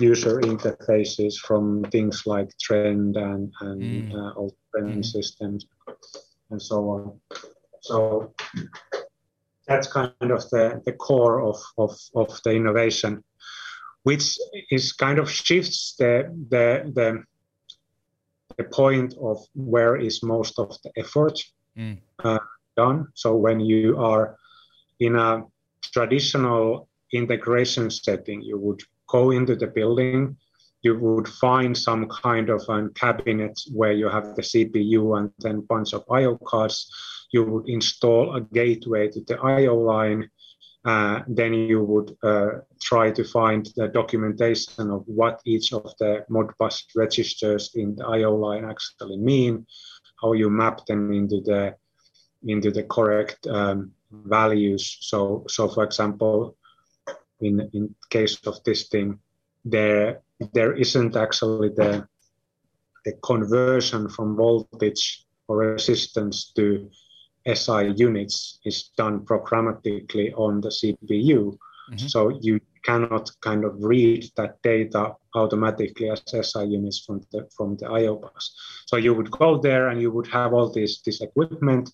user 0.00 0.40
interfaces 0.40 1.36
from 1.36 1.84
things 1.90 2.24
like 2.26 2.50
Trend 2.58 3.16
and, 3.16 3.52
and 3.60 3.82
mm. 3.82 4.14
uh, 4.14 4.34
old 4.36 4.54
mm. 4.76 5.04
systems 5.04 5.66
and 6.50 6.60
so 6.60 6.76
on. 6.90 7.20
So 7.80 8.34
that's 9.66 9.90
kind 9.92 10.12
of 10.20 10.48
the, 10.50 10.82
the 10.84 10.92
core 10.92 11.42
of, 11.42 11.56
of, 11.78 11.96
of 12.14 12.40
the 12.44 12.52
innovation 12.52 13.22
which 14.02 14.38
is 14.70 14.92
kind 14.92 15.18
of 15.18 15.30
shifts 15.30 15.94
the, 15.98 16.34
the, 16.48 16.90
the, 16.94 17.22
the 18.56 18.64
point 18.64 19.14
of 19.20 19.38
where 19.54 19.96
is 19.96 20.22
most 20.22 20.58
of 20.58 20.76
the 20.82 20.90
effort 20.96 21.38
mm. 21.76 21.98
uh, 22.24 22.38
done. 22.76 23.08
So 23.14 23.36
when 23.36 23.60
you 23.60 23.98
are 23.98 24.36
in 24.98 25.16
a 25.16 25.44
traditional 25.82 26.88
integration 27.12 27.90
setting, 27.90 28.42
you 28.42 28.58
would 28.58 28.80
go 29.08 29.30
into 29.32 29.56
the 29.56 29.66
building, 29.66 30.36
you 30.82 30.98
would 30.98 31.28
find 31.28 31.76
some 31.76 32.08
kind 32.08 32.48
of 32.48 32.62
a 32.68 32.88
cabinet 32.90 33.60
where 33.72 33.92
you 33.92 34.08
have 34.08 34.34
the 34.34 34.42
CPU 34.42 35.18
and 35.18 35.30
then 35.38 35.60
bunch 35.60 35.92
of 35.92 36.04
I/O 36.10 36.38
cards. 36.38 36.90
You 37.32 37.44
would 37.44 37.68
install 37.68 38.34
a 38.34 38.40
gateway 38.40 39.08
to 39.08 39.20
the 39.20 39.38
I/O 39.40 39.76
line 39.76 40.30
uh, 40.84 41.20
then 41.28 41.52
you 41.52 41.84
would 41.84 42.16
uh, 42.22 42.60
try 42.80 43.10
to 43.10 43.22
find 43.24 43.68
the 43.76 43.88
documentation 43.88 44.90
of 44.90 45.02
what 45.06 45.40
each 45.44 45.72
of 45.72 45.92
the 45.98 46.24
Modbus 46.30 46.84
registers 46.96 47.72
in 47.74 47.96
the 47.96 48.06
I/O 48.06 48.34
line 48.34 48.64
actually 48.64 49.18
mean, 49.18 49.66
how 50.22 50.32
you 50.32 50.48
map 50.48 50.86
them 50.86 51.12
into 51.12 51.40
the 51.42 51.76
into 52.44 52.70
the 52.70 52.84
correct 52.84 53.46
um, 53.46 53.92
values. 54.10 54.96
So, 55.00 55.44
so 55.48 55.68
for 55.68 55.84
example, 55.84 56.56
in 57.40 57.68
in 57.74 57.94
case 58.08 58.38
of 58.46 58.64
this 58.64 58.88
thing, 58.88 59.18
there 59.64 60.22
there 60.54 60.72
isn't 60.72 61.14
actually 61.14 61.70
the 61.70 62.08
the 63.04 63.12
conversion 63.22 64.08
from 64.08 64.36
voltage 64.36 65.26
or 65.48 65.58
resistance 65.58 66.52
to 66.52 66.90
SI 67.46 67.92
units 67.96 68.60
is 68.64 68.90
done 68.96 69.20
programmatically 69.20 70.32
on 70.36 70.60
the 70.60 70.68
CPU. 70.68 71.56
Mm-hmm. 71.90 72.06
So 72.06 72.28
you 72.40 72.60
cannot 72.82 73.30
kind 73.40 73.64
of 73.64 73.74
read 73.82 74.30
that 74.36 74.62
data 74.62 75.14
automatically 75.34 76.10
as 76.10 76.22
SI 76.26 76.64
units 76.64 77.00
from 77.04 77.22
the 77.32 77.48
from 77.56 77.76
the 77.76 77.86
IO 77.86 78.16
bus. 78.16 78.54
So 78.86 78.96
you 78.96 79.14
would 79.14 79.30
go 79.30 79.58
there 79.58 79.88
and 79.88 80.00
you 80.00 80.10
would 80.10 80.28
have 80.28 80.52
all 80.52 80.70
this 80.70 81.02
this 81.02 81.20
equipment, 81.20 81.90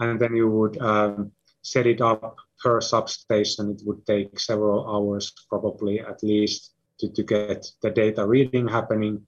and 0.00 0.20
then 0.20 0.36
you 0.36 0.48
would 0.50 0.78
um, 0.80 1.32
set 1.62 1.86
it 1.86 2.00
up 2.00 2.36
per 2.62 2.80
substation. 2.80 3.70
It 3.70 3.82
would 3.86 4.06
take 4.06 4.38
several 4.38 4.86
hours, 4.88 5.32
probably 5.48 6.00
at 6.00 6.22
least, 6.22 6.74
to, 7.00 7.08
to 7.12 7.22
get 7.22 7.66
the 7.82 7.90
data 7.90 8.26
reading 8.26 8.68
happening. 8.68 9.26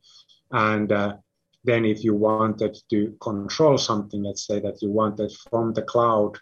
And 0.50 0.90
uh, 0.90 1.16
then 1.64 1.84
if 1.84 2.02
you 2.04 2.14
wanted 2.14 2.78
to 2.90 3.16
control 3.20 3.76
something, 3.76 4.22
let's 4.22 4.46
say 4.46 4.60
that 4.60 4.80
you 4.82 4.90
wanted 4.90 5.32
from 5.50 5.72
the 5.72 5.82
cloud 5.82 6.38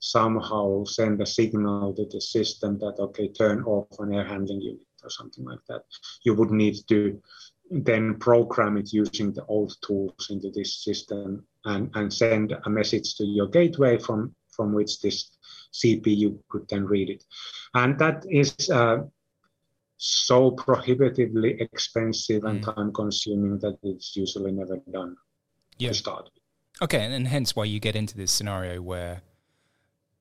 somehow 0.00 0.84
send 0.84 1.20
a 1.20 1.26
signal 1.26 1.94
to 1.94 2.06
the 2.06 2.20
system 2.20 2.78
that, 2.78 2.96
okay, 2.98 3.28
turn 3.28 3.62
off 3.64 3.86
an 4.00 4.12
air 4.12 4.24
handling 4.24 4.60
unit 4.60 4.86
or 5.02 5.10
something 5.10 5.44
like 5.44 5.64
that, 5.68 5.84
you 6.24 6.34
would 6.34 6.50
need 6.50 6.76
to 6.88 7.20
then 7.70 8.16
program 8.16 8.76
it 8.76 8.92
using 8.92 9.32
the 9.32 9.44
old 9.46 9.74
tools 9.86 10.28
into 10.30 10.50
this 10.50 10.82
system 10.82 11.44
and, 11.64 11.90
and 11.94 12.12
send 12.12 12.54
a 12.64 12.70
message 12.70 13.14
to 13.16 13.24
your 13.24 13.48
gateway 13.48 13.96
from, 13.96 14.34
from 14.50 14.72
which 14.72 15.00
this 15.00 15.30
CPU 15.72 16.38
could 16.48 16.68
then 16.68 16.84
read 16.84 17.08
it. 17.08 17.24
And 17.74 17.98
that 17.98 18.24
is 18.28 18.68
uh, 18.70 18.98
so 20.04 20.50
prohibitively 20.50 21.60
expensive 21.60 22.44
and 22.44 22.60
mm. 22.60 22.74
time 22.74 22.92
consuming 22.92 23.58
that 23.60 23.78
it's 23.82 24.16
usually 24.16 24.50
never 24.50 24.76
done 24.90 25.14
yeah. 25.78 25.88
to 25.88 25.94
start 25.94 26.28
Okay, 26.80 27.04
and, 27.04 27.14
and 27.14 27.28
hence 27.28 27.54
why 27.54 27.64
you 27.64 27.78
get 27.78 27.94
into 27.94 28.16
this 28.16 28.32
scenario 28.32 28.80
where 28.80 29.22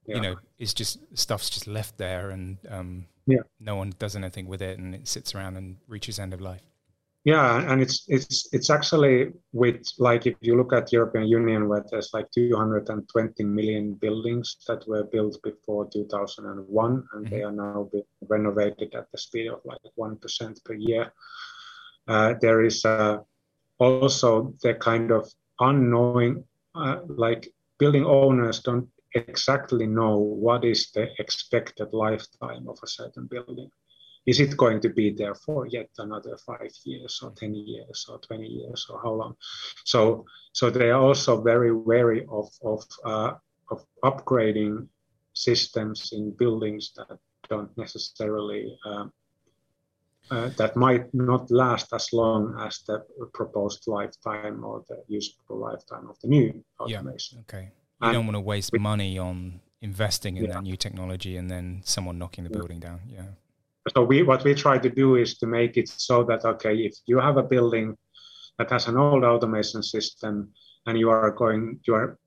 yeah. 0.06 0.16
you 0.16 0.22
know 0.22 0.36
it's 0.60 0.74
just 0.74 1.00
stuff's 1.18 1.50
just 1.50 1.68
left 1.68 1.98
there 1.98 2.30
and 2.30 2.58
um, 2.70 3.06
yeah. 3.26 3.42
no 3.60 3.76
one 3.76 3.94
does 3.98 4.16
anything 4.16 4.48
with 4.48 4.62
it 4.62 4.78
and 4.78 4.94
it 4.94 5.08
sits 5.08 5.34
around 5.34 5.58
and 5.58 5.78
reaches 5.88 6.20
end 6.20 6.34
of 6.34 6.42
life. 6.42 6.62
Yeah, 7.24 7.72
and 7.72 7.84
it's 7.84 8.06
it's 8.08 8.48
it's 8.52 8.72
actually 8.72 9.32
with 9.54 9.86
like 10.00 10.26
if 10.26 10.36
you 10.42 10.58
look 10.58 10.74
at 10.74 10.92
European 10.92 11.28
Union 11.28 11.70
where 11.70 11.86
there's 11.92 12.10
like 12.14 12.32
220 12.32 13.44
million 13.44 13.94
buildings 13.94 14.58
that 14.68 14.88
were 14.88 15.04
built 15.04 15.38
before 15.44 15.88
2001 15.94 16.92
and 17.14 17.26
mm-hmm. 17.26 17.36
they 17.36 17.44
are 17.44 17.52
now 17.52 17.88
being 17.92 18.06
renovated 18.28 18.96
at 18.96 19.12
the 19.12 19.20
speed 19.20 19.50
of 19.50 19.60
like 19.66 19.82
one 19.94 20.18
percent 20.18 20.60
per 20.66 20.74
year. 20.74 21.14
Uh, 22.08 22.34
there 22.42 22.64
is 22.64 22.84
uh, 22.86 23.20
also 23.78 24.56
the 24.64 24.74
kind 24.74 25.12
of 25.12 25.32
unknowing, 25.60 26.44
uh, 26.74 27.02
like 27.06 27.54
building 27.78 28.04
owners 28.04 28.62
don't 28.62 28.90
exactly 29.14 29.86
know 29.86 30.18
what 30.18 30.66
is 30.66 30.90
the 30.94 31.08
expected 31.20 31.94
lifetime 31.94 32.68
of 32.68 32.80
a 32.82 32.88
certain 32.88 33.28
building 33.28 33.70
is 34.26 34.40
it 34.40 34.56
going 34.58 34.80
to 34.82 34.90
be 34.90 35.12
there 35.12 35.36
for 35.36 35.68
yet 35.68 35.90
another 35.98 36.38
five 36.38 36.72
years 36.84 37.20
or 37.24 37.32
10 37.32 37.56
years 37.56 38.06
or 38.10 38.20
20 38.20 38.46
years 38.46 38.86
or 38.90 39.02
how 39.02 39.12
long 39.12 39.36
so 39.84 40.26
so 40.54 40.70
they 40.70 40.90
are 40.90 41.02
also 41.02 41.42
very 41.42 41.72
wary 41.72 42.26
of 42.30 42.50
of 42.64 42.84
uh, 43.06 43.34
of 43.72 43.86
upgrading 44.04 44.88
systems 45.34 46.12
in 46.12 46.32
buildings 46.32 46.92
that 46.96 47.18
don't 47.50 47.76
necessarily 47.78 48.78
um, 48.86 49.12
uh, 50.30 50.50
that 50.58 50.76
might 50.76 51.14
not 51.14 51.52
last 51.52 51.92
as 51.94 52.14
long 52.14 52.56
as 52.60 52.84
the 52.88 53.04
proposed 53.34 53.84
lifetime 53.88 54.64
or 54.64 54.84
the 54.88 55.04
useful 55.08 55.58
lifetime 55.58 56.08
of 56.10 56.18
the 56.22 56.28
new 56.28 56.64
automation. 56.80 57.40
Yeah, 57.40 57.58
okay. 57.58 57.64
You 58.02 58.08
and 58.08 58.14
don't 58.14 58.26
want 58.28 58.36
to 58.36 58.42
waste 58.42 58.72
money 58.80 59.18
on 59.18 59.60
investing 59.82 60.38
in 60.38 60.46
yeah. 60.46 60.54
that 60.54 60.64
new 60.64 60.78
technology 60.78 61.36
and 61.36 61.52
then 61.52 61.82
someone 61.84 62.18
knocking 62.18 62.46
the 62.46 62.50
building 62.50 62.80
down. 62.80 63.02
Yeah 63.10 63.24
so 63.90 64.04
we 64.04 64.24
what 64.24 64.44
we 64.44 64.54
try 64.54 64.78
to 64.78 64.90
do 64.90 65.16
is 65.16 65.38
to 65.38 65.48
make 65.48 65.78
it 65.78 65.90
so 65.90 66.24
that 66.24 66.46
okay 66.46 66.76
if 66.76 66.96
you 67.06 67.20
have 67.20 67.38
a 67.38 67.44
building 67.44 67.98
that 68.58 68.70
has 68.70 68.88
an 68.88 68.98
old 68.98 69.24
automation 69.24 69.82
system 69.82 70.52
and 70.86 71.00
you 71.00 71.10
are 71.10 71.32
going 71.32 71.80
you 71.88 71.96
are 71.96 72.18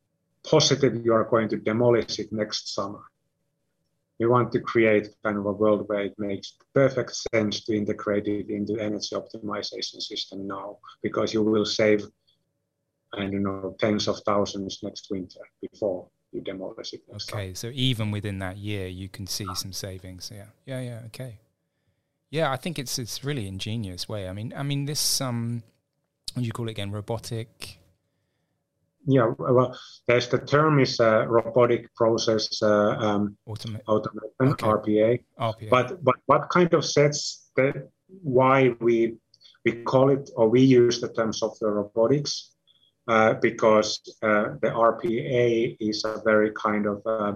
positive 0.42 1.04
you 1.04 1.14
are 1.14 1.24
going 1.24 1.48
to 1.48 1.56
demolish 1.56 2.18
it 2.18 2.32
next 2.32 2.74
summer 2.74 3.02
we 4.18 4.26
want 4.26 4.52
to 4.52 4.60
create 4.60 5.08
kind 5.24 5.38
of 5.38 5.46
a 5.46 5.52
world 5.52 5.88
where 5.88 6.02
it 6.02 6.14
makes 6.18 6.56
perfect 6.72 7.14
sense 7.32 7.64
to 7.64 7.76
integrate 7.76 8.26
it 8.26 8.48
into 8.48 8.78
energy 8.78 9.14
optimization 9.14 10.00
system 10.00 10.46
now 10.46 10.78
because 11.02 11.32
you 11.32 11.42
will 11.42 11.64
save 11.64 12.04
I 13.12 13.20
don't 13.26 13.42
know 13.42 13.76
tens 13.78 14.08
of 14.08 14.18
thousands 14.26 14.80
next 14.82 15.06
winter 15.10 15.40
before 15.60 16.08
you 16.32 16.40
demolish 16.40 16.94
it. 16.94 17.02
okay, 17.12 17.54
so 17.54 17.70
even 17.72 18.10
within 18.10 18.40
that 18.40 18.56
year, 18.56 18.88
you 18.88 19.08
can 19.08 19.26
see 19.28 19.46
some 19.54 19.72
savings. 19.72 20.32
Yeah, 20.34 20.46
yeah, 20.66 20.80
yeah. 20.80 21.00
Okay. 21.06 21.38
Yeah, 22.34 22.50
I 22.50 22.56
think 22.56 22.80
it's 22.80 22.98
it's 22.98 23.22
really 23.22 23.46
ingenious 23.46 24.08
way. 24.08 24.28
I 24.28 24.32
mean, 24.32 24.52
I 24.56 24.64
mean 24.64 24.86
this 24.86 25.20
um, 25.20 25.62
what 26.32 26.40
do 26.40 26.46
you 26.46 26.52
call 26.52 26.66
it 26.66 26.72
again? 26.72 26.90
Robotic. 26.90 27.78
Yeah, 29.06 29.34
well, 29.38 29.78
there's 30.08 30.28
the 30.28 30.38
term 30.38 30.80
is 30.80 30.98
uh, 30.98 31.26
robotic 31.28 31.94
process 31.94 32.60
uh, 32.60 32.96
um, 32.98 33.36
Automa- 33.46 33.84
automation 33.86 34.54
okay. 34.54 34.66
RPA. 34.66 35.24
RPA. 35.38 35.70
But 35.70 36.02
but 36.02 36.16
what 36.26 36.48
kind 36.48 36.74
of 36.74 36.84
sets 36.84 37.50
the 37.54 37.88
why 38.08 38.74
we 38.80 39.14
we 39.64 39.84
call 39.84 40.10
it 40.10 40.28
or 40.34 40.48
we 40.48 40.62
use 40.62 41.00
the 41.00 41.12
term 41.12 41.32
software 41.32 41.74
robotics 41.74 42.56
uh, 43.06 43.34
because 43.34 44.00
uh, 44.24 44.58
the 44.60 44.70
RPA 44.74 45.76
is 45.78 46.04
a 46.04 46.20
very 46.24 46.50
kind 46.50 46.86
of 46.86 47.00
uh, 47.06 47.34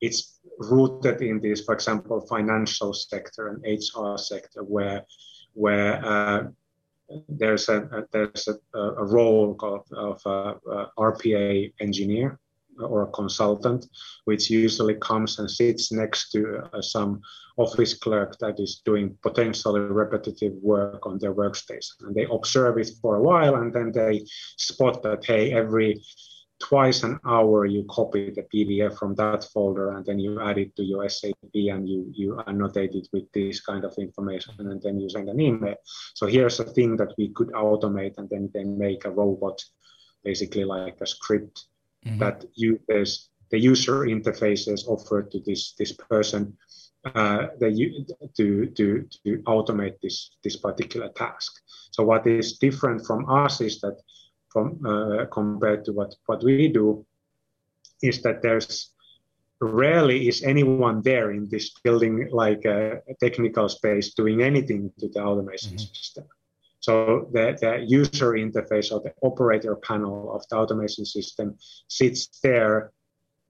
it's 0.00 0.35
rooted 0.58 1.22
in 1.22 1.40
this, 1.40 1.64
for 1.64 1.74
example, 1.74 2.20
financial 2.26 2.92
sector 2.92 3.48
and 3.48 3.62
HR 3.64 4.16
sector, 4.16 4.62
where 4.62 5.04
where 5.54 6.04
uh, 6.04 6.44
there's 7.28 7.68
a, 7.68 7.82
a 7.82 8.04
there's 8.12 8.48
a, 8.48 8.78
a, 8.78 9.04
role 9.04 9.54
called 9.54 9.86
of 9.92 10.20
a, 10.26 10.54
a 10.70 10.90
RPA 10.98 11.72
engineer 11.80 12.38
or 12.78 13.02
a 13.02 13.10
consultant, 13.12 13.86
which 14.24 14.50
usually 14.50 14.94
comes 14.94 15.38
and 15.38 15.50
sits 15.50 15.92
next 15.92 16.30
to 16.30 16.62
uh, 16.72 16.82
some 16.82 17.20
office 17.56 17.94
clerk 17.94 18.36
that 18.38 18.60
is 18.60 18.82
doing 18.84 19.16
potentially 19.22 19.80
repetitive 19.80 20.52
work 20.62 21.06
on 21.06 21.18
their 21.18 21.34
workstation. 21.34 21.92
And 22.00 22.14
they 22.14 22.26
observe 22.30 22.76
it 22.78 22.90
for 23.00 23.16
a 23.16 23.22
while 23.22 23.56
and 23.56 23.72
then 23.72 23.92
they 23.92 24.26
spot 24.56 25.02
that, 25.04 25.24
hey, 25.24 25.52
every 25.52 26.02
twice 26.58 27.02
an 27.02 27.18
hour 27.26 27.66
you 27.66 27.84
copy 27.90 28.30
the 28.30 28.42
PDF 28.42 28.98
from 28.98 29.14
that 29.16 29.44
folder 29.44 29.96
and 29.96 30.06
then 30.06 30.18
you 30.18 30.40
add 30.40 30.58
it 30.58 30.74
to 30.76 30.82
your 30.82 31.08
SAP 31.08 31.54
and 31.54 31.88
you, 31.88 32.10
you 32.12 32.40
annotate 32.46 32.94
it 32.94 33.08
with 33.12 33.30
this 33.32 33.60
kind 33.60 33.84
of 33.84 33.94
information 33.98 34.54
and 34.58 34.80
then 34.82 34.98
you 34.98 35.08
send 35.08 35.28
an 35.28 35.40
email. 35.40 35.76
So 36.14 36.26
here's 36.26 36.60
a 36.60 36.64
thing 36.64 36.96
that 36.96 37.12
we 37.18 37.28
could 37.30 37.48
automate 37.48 38.14
and 38.18 38.28
then 38.30 38.50
then 38.54 38.78
make 38.78 39.04
a 39.04 39.10
robot, 39.10 39.62
basically 40.24 40.64
like 40.64 40.98
a 41.00 41.06
script 41.06 41.66
mm-hmm. 42.06 42.18
that 42.18 42.44
uses 42.54 43.30
the 43.50 43.58
user 43.58 44.00
interfaces 44.06 44.88
offered 44.88 45.30
to 45.30 45.40
this 45.40 45.74
this 45.78 45.92
person 45.92 46.56
uh, 47.14 47.46
the, 47.60 48.04
to, 48.36 48.66
to, 48.66 49.08
to 49.24 49.38
automate 49.46 49.94
this, 50.02 50.30
this 50.42 50.56
particular 50.56 51.08
task. 51.10 51.52
So 51.92 52.02
what 52.02 52.26
is 52.26 52.58
different 52.58 53.06
from 53.06 53.30
us 53.30 53.60
is 53.60 53.80
that 53.80 54.00
uh, 54.56 55.26
compared 55.26 55.84
to 55.84 55.92
what, 55.92 56.14
what 56.26 56.42
we 56.42 56.68
do 56.68 57.04
is 58.02 58.22
that 58.22 58.42
there's 58.42 58.92
rarely 59.60 60.28
is 60.28 60.42
anyone 60.42 61.00
there 61.02 61.30
in 61.30 61.48
this 61.48 61.70
building 61.82 62.28
like 62.30 62.64
a, 62.64 63.00
a 63.08 63.14
technical 63.20 63.68
space 63.68 64.12
doing 64.14 64.42
anything 64.42 64.92
to 64.98 65.08
the 65.08 65.20
automation 65.20 65.72
mm-hmm. 65.72 65.94
system. 65.94 66.24
So 66.80 67.28
the, 67.32 67.56
the 67.60 67.84
user 67.86 68.32
interface 68.32 68.92
or 68.92 69.00
the 69.00 69.14
operator 69.22 69.76
panel 69.76 70.32
of 70.34 70.46
the 70.48 70.56
automation 70.56 71.04
system 71.04 71.56
sits 71.88 72.38
there 72.42 72.92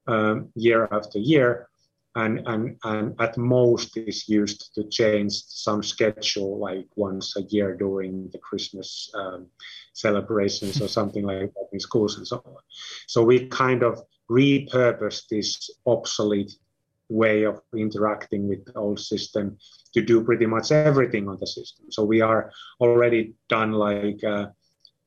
um, 0.07 0.51
year 0.55 0.89
after 0.91 1.19
year 1.19 1.69
and, 2.17 2.41
and, 2.47 2.77
and 2.85 3.15
at 3.21 3.37
most 3.37 3.97
is 3.99 4.27
used 4.27 4.75
to 4.75 4.85
change 4.85 5.33
some 5.33 5.83
schedule 5.83 6.59
like 6.59 6.87
once 6.97 7.37
a 7.37 7.43
year 7.43 7.77
during 7.77 8.31
the 8.33 8.39
Christmas 8.39 9.11
um, 9.15 9.47
celebrations 9.93 10.81
or 10.81 10.89
something 10.89 11.25
like 11.25 11.53
that 11.53 11.69
in 11.73 11.79
schools 11.79 12.17
and 12.17 12.27
so 12.27 12.43
on. 12.47 12.63
So 13.07 13.23
we 13.23 13.47
kind 13.49 13.83
of 13.83 14.01
repurpose 14.31 15.29
this 15.29 15.71
obsolete 15.87 16.53
way 17.11 17.45
of 17.45 17.61
interacting 17.77 18.49
with 18.49 18.65
the 18.65 18.75
old 18.75 18.99
system 18.99 19.59
to 19.93 20.01
do 20.01 20.25
pretty 20.25 20.47
much 20.47 20.73
everything 20.73 21.29
on 21.29 21.37
the 21.39 21.47
system. 21.47 21.87
So 21.91 22.03
we 22.03 22.23
are 22.23 22.51
already 22.81 23.35
done 23.51 23.73
like 23.73 24.25
uh, 24.25 24.47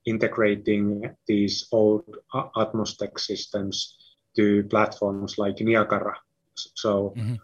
integrating 0.05 1.09
these 1.27 1.67
old 1.71 2.03
Atmos 2.33 2.95
tech 2.97 3.17
systems 3.17 3.97
to 4.35 4.63
platforms 4.65 5.39
like 5.39 5.59
Niagara 5.59 6.15
so 6.75 7.13
mm-hmm. 7.17 7.35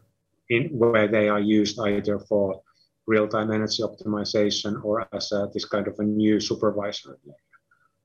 in 0.49 0.69
where 0.77 1.07
they 1.07 1.29
are 1.29 1.39
used 1.39 1.79
either 1.79 2.19
for 2.19 2.61
real-time 3.07 3.51
energy 3.51 3.83
optimization 3.83 4.83
or 4.83 5.07
as 5.13 5.31
a, 5.31 5.47
this 5.53 5.65
kind 5.65 5.87
of 5.87 5.95
a 5.99 6.03
new 6.03 6.39
supervisor, 6.39 7.17
layer, 7.25 7.35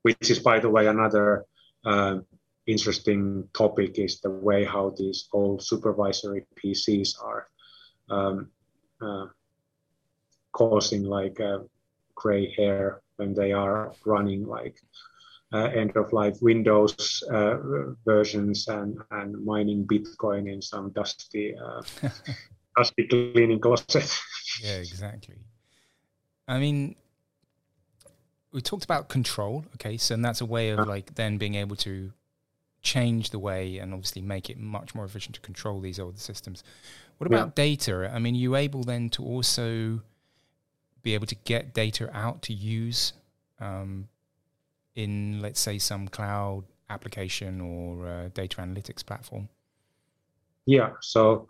which 0.02 0.30
is 0.30 0.38
by 0.38 0.58
the 0.58 0.68
way 0.68 0.86
another 0.86 1.44
uh, 1.84 2.18
interesting 2.66 3.48
topic 3.54 3.98
is 3.98 4.20
the 4.20 4.30
way 4.30 4.64
how 4.64 4.94
these 4.96 5.28
old 5.32 5.62
supervisory 5.62 6.46
PCs 6.62 7.14
are 7.22 7.48
um, 8.10 8.50
uh, 9.00 9.26
causing 10.52 11.04
like 11.04 11.40
uh, 11.40 11.58
gray 12.14 12.52
hair 12.54 13.00
when 13.16 13.32
they 13.34 13.52
are 13.52 13.92
running 14.04 14.46
like 14.46 14.76
uh, 15.52 15.64
end 15.64 15.96
of 15.96 16.12
life 16.12 16.36
Windows 16.40 17.22
uh, 17.32 17.56
versions 18.04 18.68
and, 18.68 18.98
and 19.10 19.44
mining 19.44 19.86
Bitcoin 19.86 20.52
in 20.52 20.62
some 20.62 20.90
dusty 20.90 21.54
uh, 21.56 21.82
dusty 22.76 23.06
cleaning 23.06 23.60
closet. 23.60 24.18
yeah, 24.62 24.76
exactly. 24.76 25.36
I 26.46 26.58
mean, 26.58 26.96
we 28.52 28.60
talked 28.60 28.84
about 28.84 29.08
control. 29.08 29.64
Okay, 29.74 29.96
so 29.96 30.14
and 30.14 30.24
that's 30.24 30.40
a 30.40 30.46
way 30.46 30.70
of 30.70 30.86
like 30.86 31.14
then 31.14 31.36
being 31.36 31.56
able 31.56 31.76
to 31.76 32.12
change 32.82 33.30
the 33.30 33.38
way 33.38 33.78
and 33.78 33.92
obviously 33.92 34.22
make 34.22 34.48
it 34.48 34.58
much 34.58 34.94
more 34.94 35.04
efficient 35.04 35.34
to 35.34 35.40
control 35.40 35.80
these 35.80 35.98
older 35.98 36.18
systems. 36.18 36.64
What 37.18 37.26
about 37.26 37.48
yeah. 37.48 37.64
data? 37.64 38.10
I 38.12 38.18
mean, 38.18 38.34
you 38.34 38.56
able 38.56 38.84
then 38.84 39.10
to 39.10 39.24
also 39.24 40.00
be 41.02 41.14
able 41.14 41.26
to 41.26 41.34
get 41.34 41.74
data 41.74 42.10
out 42.16 42.42
to 42.42 42.52
use 42.52 43.12
um, 43.60 44.08
in, 45.02 45.40
let's 45.40 45.60
say, 45.60 45.78
some 45.78 46.08
cloud 46.08 46.64
application 46.88 47.60
or 47.60 48.06
uh, 48.06 48.28
data 48.34 48.58
analytics 48.60 49.04
platform? 49.04 49.48
Yeah. 50.66 50.90
So, 51.00 51.48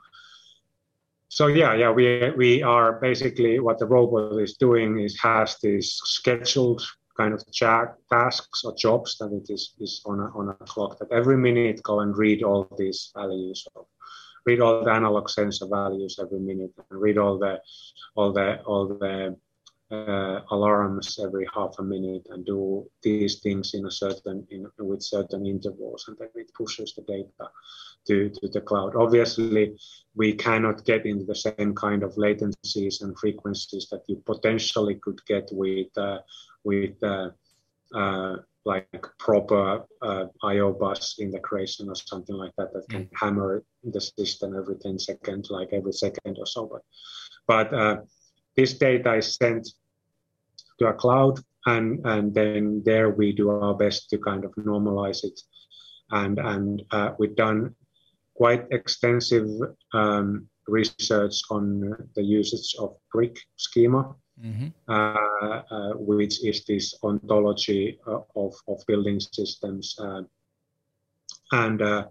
so 1.28 1.46
yeah, 1.46 1.74
yeah, 1.74 1.90
we 1.90 2.30
we 2.36 2.62
are 2.62 3.00
basically 3.00 3.60
what 3.60 3.78
the 3.78 3.86
robot 3.86 4.40
is 4.40 4.56
doing 4.56 4.98
is 5.00 5.18
has 5.20 5.56
these 5.62 6.00
scheduled 6.04 6.82
kind 7.16 7.34
of 7.34 7.44
tasks 8.10 8.64
or 8.64 8.74
jobs 8.76 9.18
that 9.18 9.30
it 9.32 9.52
is, 9.52 9.74
is 9.78 10.00
on, 10.06 10.20
a, 10.20 10.28
on 10.38 10.48
a 10.48 10.54
clock 10.64 10.98
that 10.98 11.12
every 11.12 11.36
minute 11.36 11.82
go 11.82 12.00
and 12.00 12.16
read 12.16 12.42
all 12.42 12.66
these 12.78 13.12
values 13.14 13.66
of, 13.76 13.84
read 14.46 14.60
all 14.60 14.82
the 14.82 14.90
analog 14.90 15.28
sensor 15.28 15.66
values 15.66 16.18
every 16.18 16.40
minute 16.40 16.72
and 16.90 17.00
read 17.00 17.18
all 17.18 17.38
the 17.38 17.60
all 18.14 18.32
the 18.32 18.60
all 18.62 18.88
the 18.88 19.36
uh, 19.90 20.40
alarms 20.50 21.18
every 21.22 21.46
half 21.54 21.74
a 21.78 21.82
minute 21.82 22.26
and 22.30 22.44
do 22.46 22.88
these 23.02 23.40
things 23.40 23.74
in 23.74 23.86
a 23.86 23.90
certain 23.90 24.46
in, 24.50 24.66
with 24.78 25.02
certain 25.02 25.46
intervals 25.46 26.04
and 26.08 26.16
then 26.18 26.28
it 26.34 26.52
pushes 26.54 26.94
the 26.94 27.02
data 27.02 27.50
to, 28.06 28.30
to 28.30 28.48
the 28.48 28.60
cloud 28.60 28.94
obviously 28.96 29.76
we 30.14 30.32
cannot 30.32 30.84
get 30.84 31.06
into 31.06 31.24
the 31.24 31.34
same 31.34 31.74
kind 31.74 32.02
of 32.02 32.14
latencies 32.14 33.02
and 33.02 33.18
frequencies 33.18 33.88
that 33.90 34.02
you 34.06 34.22
potentially 34.26 34.94
could 34.96 35.20
get 35.26 35.48
with 35.52 35.96
uh, 35.98 36.18
with 36.64 37.02
uh, 37.02 37.30
uh 37.94 38.36
like 38.64 39.06
proper 39.18 39.84
uh, 40.02 40.26
IO 40.44 40.72
bus 40.72 41.18
integration 41.18 41.88
or 41.88 41.94
something 41.94 42.36
like 42.36 42.52
that 42.58 42.72
that 42.72 42.88
can 42.88 43.04
mm. 43.04 43.08
hammer 43.14 43.64
the 43.84 44.00
system 44.00 44.56
every 44.56 44.76
10 44.76 44.98
seconds, 44.98 45.50
like 45.50 45.70
every 45.72 45.92
second 45.92 46.36
or 46.38 46.46
so. 46.46 46.66
But, 46.66 46.82
but 47.46 47.74
uh, 47.74 47.96
this 48.56 48.74
data 48.74 49.14
is 49.14 49.34
sent 49.34 49.68
to 50.80 50.88
a 50.88 50.92
cloud 50.92 51.38
and 51.66 52.04
and 52.06 52.34
then 52.34 52.82
there 52.84 53.10
we 53.10 53.32
do 53.32 53.50
our 53.50 53.74
best 53.74 54.08
to 54.10 54.18
kind 54.18 54.44
of 54.44 54.52
normalize 54.54 55.22
it 55.24 55.40
and 56.10 56.38
and 56.38 56.82
uh, 56.90 57.10
we've 57.18 57.36
done 57.36 57.74
quite 58.34 58.64
extensive 58.70 59.46
um, 59.92 60.48
research 60.66 61.42
on 61.50 61.94
the 62.14 62.22
usage 62.22 62.74
of 62.78 62.96
brick 63.12 63.36
schema 63.56 64.14
mm-hmm. 64.42 64.68
uh, 64.88 65.62
uh, 65.70 65.92
which 65.96 66.42
is 66.44 66.64
this 66.64 66.94
ontology 67.02 67.98
uh, 68.06 68.20
of, 68.36 68.54
of 68.66 68.78
building 68.86 69.20
systems 69.20 69.96
uh, 70.00 70.22
and 71.52 71.82
uh, 71.82 72.06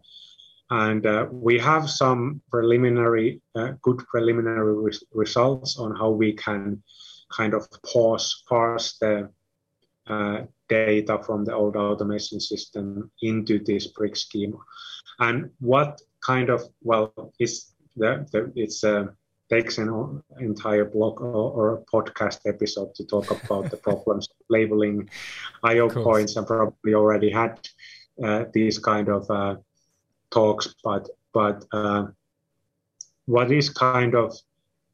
and 0.71 1.07
we 1.31 1.57
have 1.57 1.89
some 1.89 2.39
preliminary 2.51 3.41
good 3.81 3.97
preliminary 4.11 4.75
re- 4.75 5.07
results 5.13 5.79
on 5.79 5.95
how 5.95 6.11
we 6.11 6.31
can 6.33 6.83
kind 7.29 7.53
of 7.53 7.67
pause, 7.83 8.43
parse 8.47 8.97
the 8.99 9.29
uh, 10.07 10.41
data 10.67 11.19
from 11.23 11.45
the 11.45 11.53
old 11.53 11.75
automation 11.75 12.39
system 12.39 13.11
into 13.21 13.59
this 13.63 13.87
brick 13.87 14.15
schema. 14.15 14.57
And 15.19 15.51
what 15.59 16.01
kind 16.25 16.49
of, 16.49 16.63
well, 16.81 17.33
is 17.39 17.73
the, 17.95 18.27
the 18.31 18.51
it's 18.55 18.83
a, 18.83 18.97
uh, 18.97 19.05
takes 19.49 19.79
an 19.79 20.21
entire 20.39 20.85
blog 20.85 21.21
or, 21.21 21.73
a 21.73 21.81
podcast 21.91 22.39
episode 22.45 22.93
to 22.93 23.03
talk 23.03 23.31
about 23.31 23.71
the 23.71 23.77
problems 23.77 24.27
of 24.29 24.35
labeling 24.47 25.09
IO 25.63 25.89
points 25.89 26.35
and 26.35 26.45
probably 26.45 26.93
already 26.93 27.31
had 27.31 27.59
uh, 28.23 28.45
these 28.53 28.77
kind 28.77 29.09
of 29.09 29.29
uh, 29.31 29.55
talks, 30.29 30.75
but 30.83 31.09
but 31.33 31.65
uh, 31.71 32.05
what 33.25 33.51
is 33.51 33.69
kind 33.69 34.15
of 34.15 34.35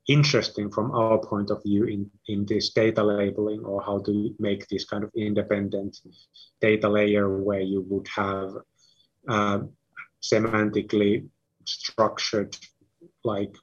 interesting 0.07 0.69
from 0.69 0.91
our 0.91 1.17
point 1.17 1.49
of 1.49 1.63
view 1.63 1.85
in, 1.85 2.09
in 2.27 2.45
this 2.45 2.69
data 2.71 3.03
labeling 3.03 3.61
or 3.61 3.81
how 3.81 3.99
to 3.99 4.35
make 4.39 4.67
this 4.67 4.85
kind 4.85 5.03
of 5.03 5.09
independent 5.15 5.97
data 6.61 6.87
layer 6.87 7.41
where 7.41 7.61
you 7.61 7.81
would 7.89 8.07
have 8.15 8.51
uh, 9.27 9.59
semantically 10.21 11.27
structured 11.65 12.55
like 13.23 13.55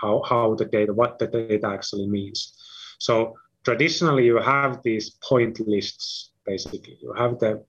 how, 0.00 0.22
how 0.26 0.54
the 0.54 0.64
data 0.64 0.92
what 0.92 1.18
the 1.18 1.26
data 1.26 1.66
actually 1.66 2.06
means. 2.06 2.54
So 2.98 3.34
traditionally 3.64 4.24
you 4.24 4.38
have 4.38 4.82
these 4.82 5.10
point 5.28 5.60
lists 5.60 6.32
basically. 6.46 6.98
You 7.02 7.12
have 7.12 7.38
the 7.38 7.64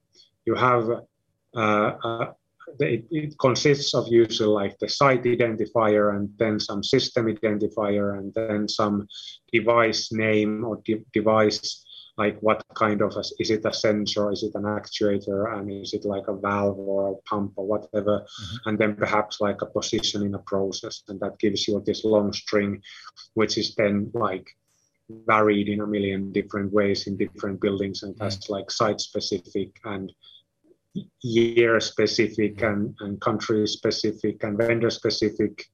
you 0.46 0.54
have 0.54 0.88
uh, 1.54 1.60
uh, 1.60 2.32
it, 2.80 3.04
it, 3.10 3.38
consists 3.38 3.94
of 3.94 4.08
usually 4.08 4.48
like 4.48 4.78
the 4.78 4.88
site 4.88 5.24
identifier 5.24 6.16
and 6.16 6.30
then 6.38 6.58
some 6.58 6.82
system 6.82 7.26
identifier 7.26 8.18
and 8.18 8.32
then 8.34 8.68
some 8.68 9.06
device 9.52 10.12
name 10.12 10.64
or 10.64 10.80
de- 10.84 11.04
device 11.12 11.84
like 12.18 12.36
what 12.40 12.64
kind 12.74 13.00
of 13.00 13.14
a, 13.16 13.22
is 13.38 13.50
it 13.50 13.64
a 13.64 13.72
sensor 13.72 14.30
is 14.32 14.42
it 14.42 14.54
an 14.54 14.64
actuator 14.64 15.56
and 15.56 15.70
is 15.70 15.94
it 15.94 16.04
like 16.04 16.26
a 16.28 16.36
valve 16.36 16.78
or 16.78 17.12
a 17.12 17.28
pump 17.28 17.52
or 17.56 17.66
whatever 17.66 18.20
mm-hmm. 18.20 18.68
and 18.68 18.78
then 18.78 18.94
perhaps 18.96 19.40
like 19.40 19.62
a 19.62 19.66
position 19.66 20.24
in 20.24 20.34
a 20.34 20.38
process 20.40 21.02
and 21.08 21.20
that 21.20 21.38
gives 21.38 21.66
you 21.66 21.80
this 21.86 22.04
long 22.04 22.32
string 22.32 22.82
which 23.34 23.56
is 23.56 23.74
then 23.76 24.10
like 24.14 24.48
varied 25.26 25.68
in 25.68 25.80
a 25.80 25.86
million 25.86 26.32
different 26.32 26.70
ways 26.72 27.06
in 27.06 27.16
different 27.16 27.60
buildings 27.60 28.02
and 28.02 28.14
that's 28.18 28.36
mm-hmm. 28.36 28.54
like 28.54 28.70
site 28.70 29.00
specific 29.00 29.70
and 29.84 30.12
year 31.22 31.80
specific 31.80 32.62
and, 32.62 32.94
and 33.00 33.20
country 33.20 33.66
specific 33.66 34.42
and 34.44 34.56
vendor 34.58 34.90
specific 34.90 35.64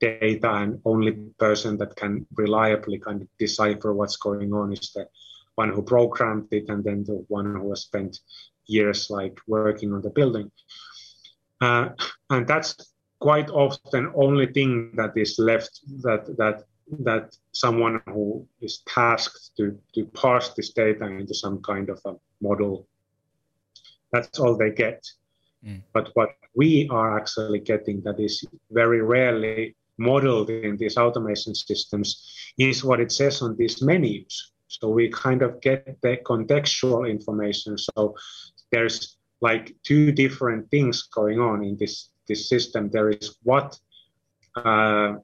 data 0.00 0.50
and 0.54 0.80
only 0.84 1.12
person 1.38 1.76
that 1.78 1.94
can 1.96 2.26
reliably 2.34 2.98
kind 2.98 3.22
of 3.22 3.28
decipher 3.38 3.92
what's 3.92 4.16
going 4.16 4.52
on 4.52 4.72
is 4.72 4.92
the 4.92 5.06
one 5.54 5.70
who 5.70 5.82
programmed 5.82 6.48
it 6.52 6.68
and 6.68 6.82
then 6.84 7.04
the 7.04 7.24
one 7.28 7.54
who 7.54 7.68
has 7.70 7.82
spent 7.82 8.18
years 8.66 9.10
like 9.10 9.38
working 9.46 9.92
on 9.92 10.00
the 10.02 10.10
building. 10.10 10.50
Uh, 11.60 11.90
and 12.30 12.46
that's 12.46 12.94
quite 13.18 13.50
often 13.50 14.10
only 14.14 14.46
thing 14.46 14.92
that 14.94 15.12
is 15.16 15.38
left 15.38 15.80
that 16.02 16.24
that 16.38 16.64
that 16.98 17.36
someone 17.52 18.00
who 18.06 18.46
is 18.60 18.82
tasked 18.88 19.50
to 19.56 19.78
to 19.94 20.04
parse 20.06 20.48
this 20.54 20.70
data 20.70 21.04
into 21.04 21.34
some 21.34 21.60
kind 21.62 21.88
of 21.90 22.00
a 22.06 22.14
model 22.40 22.86
that's 24.12 24.38
all 24.38 24.56
they 24.56 24.70
get. 24.70 25.04
Mm. 25.64 25.82
But 25.92 26.10
what 26.14 26.30
we 26.54 26.88
are 26.90 27.18
actually 27.18 27.60
getting 27.60 28.00
that 28.02 28.18
is 28.18 28.44
very 28.70 29.02
rarely 29.02 29.76
modeled 29.98 30.48
in 30.50 30.76
these 30.76 30.96
automation 30.96 31.54
systems 31.54 32.08
is 32.58 32.82
what 32.82 33.00
it 33.00 33.12
says 33.12 33.42
on 33.42 33.56
these 33.56 33.82
menus. 33.82 34.52
So 34.68 34.88
we 34.88 35.10
kind 35.10 35.42
of 35.42 35.60
get 35.60 36.00
the 36.00 36.16
contextual 36.24 37.08
information. 37.08 37.76
So 37.76 38.14
there's 38.70 39.16
like 39.40 39.74
two 39.82 40.12
different 40.12 40.70
things 40.70 41.02
going 41.02 41.40
on 41.40 41.64
in 41.64 41.76
this 41.76 42.10
this 42.28 42.48
system. 42.48 42.90
There 42.90 43.10
is 43.10 43.36
what 43.42 43.78
uh, 44.56 45.14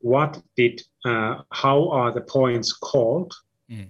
what 0.00 0.42
did 0.56 0.82
uh, 1.04 1.42
how 1.50 1.90
are 1.90 2.12
the 2.12 2.22
points 2.22 2.72
called 2.72 3.34
mm. 3.70 3.88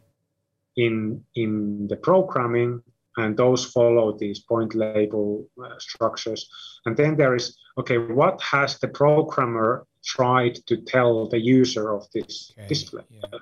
in 0.77 1.25
in 1.35 1.87
the 1.89 1.97
programming 1.97 2.83
and 3.17 3.37
those 3.37 3.65
follow 3.65 4.17
these 4.17 4.41
point 4.41 4.75
label 4.75 5.49
uh, 5.63 5.79
structures. 5.79 6.49
And 6.87 6.97
then 6.97 7.17
there 7.17 7.35
is, 7.35 7.59
okay, 7.79 7.99
what 7.99 8.41
has 8.43 8.79
the 8.79 8.89
programmer 8.89 9.87
tried 10.05 10.57
to 10.67 10.77
tell 10.79 11.29
the 11.29 11.41
user 11.41 11.93
of 11.93 12.07
this 12.15 12.53
okay, 12.57 12.69
display? 12.69 13.05
Yeah. 13.11 13.39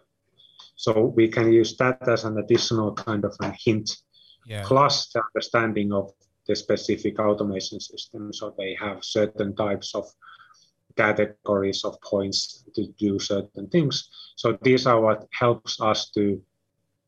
So 0.77 1.13
we 1.17 1.29
can 1.29 1.53
use 1.53 1.77
that 1.79 2.09
as 2.09 2.25
an 2.25 2.39
additional 2.39 2.95
kind 2.95 3.25
of 3.25 3.37
a 3.41 3.51
hint, 3.51 3.97
yeah. 4.47 4.63
plus 4.65 5.09
the 5.09 5.23
understanding 5.35 5.93
of 5.93 6.13
the 6.47 6.57
specific 6.57 7.19
automation 7.19 7.81
system. 7.81 8.33
So 8.33 8.55
they 8.57 8.77
have 8.81 9.05
certain 9.05 9.55
types 9.55 9.95
of 9.95 10.07
categories 10.97 11.85
of 11.85 12.01
points 12.01 12.65
to 12.75 12.87
do 12.99 13.19
certain 13.19 13.69
things. 13.69 14.09
So 14.37 14.59
these 14.63 14.87
are 14.87 15.01
what 15.01 15.27
helps 15.33 15.81
us 15.81 16.11
to 16.11 16.43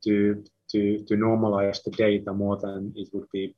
to 0.05 0.45
to, 0.73 1.05
to 1.05 1.15
normalize 1.15 1.83
the 1.83 1.91
data 1.91 2.33
more 2.33 2.57
than 2.57 2.93
it 2.97 3.09
would 3.13 3.31
be 3.33 3.55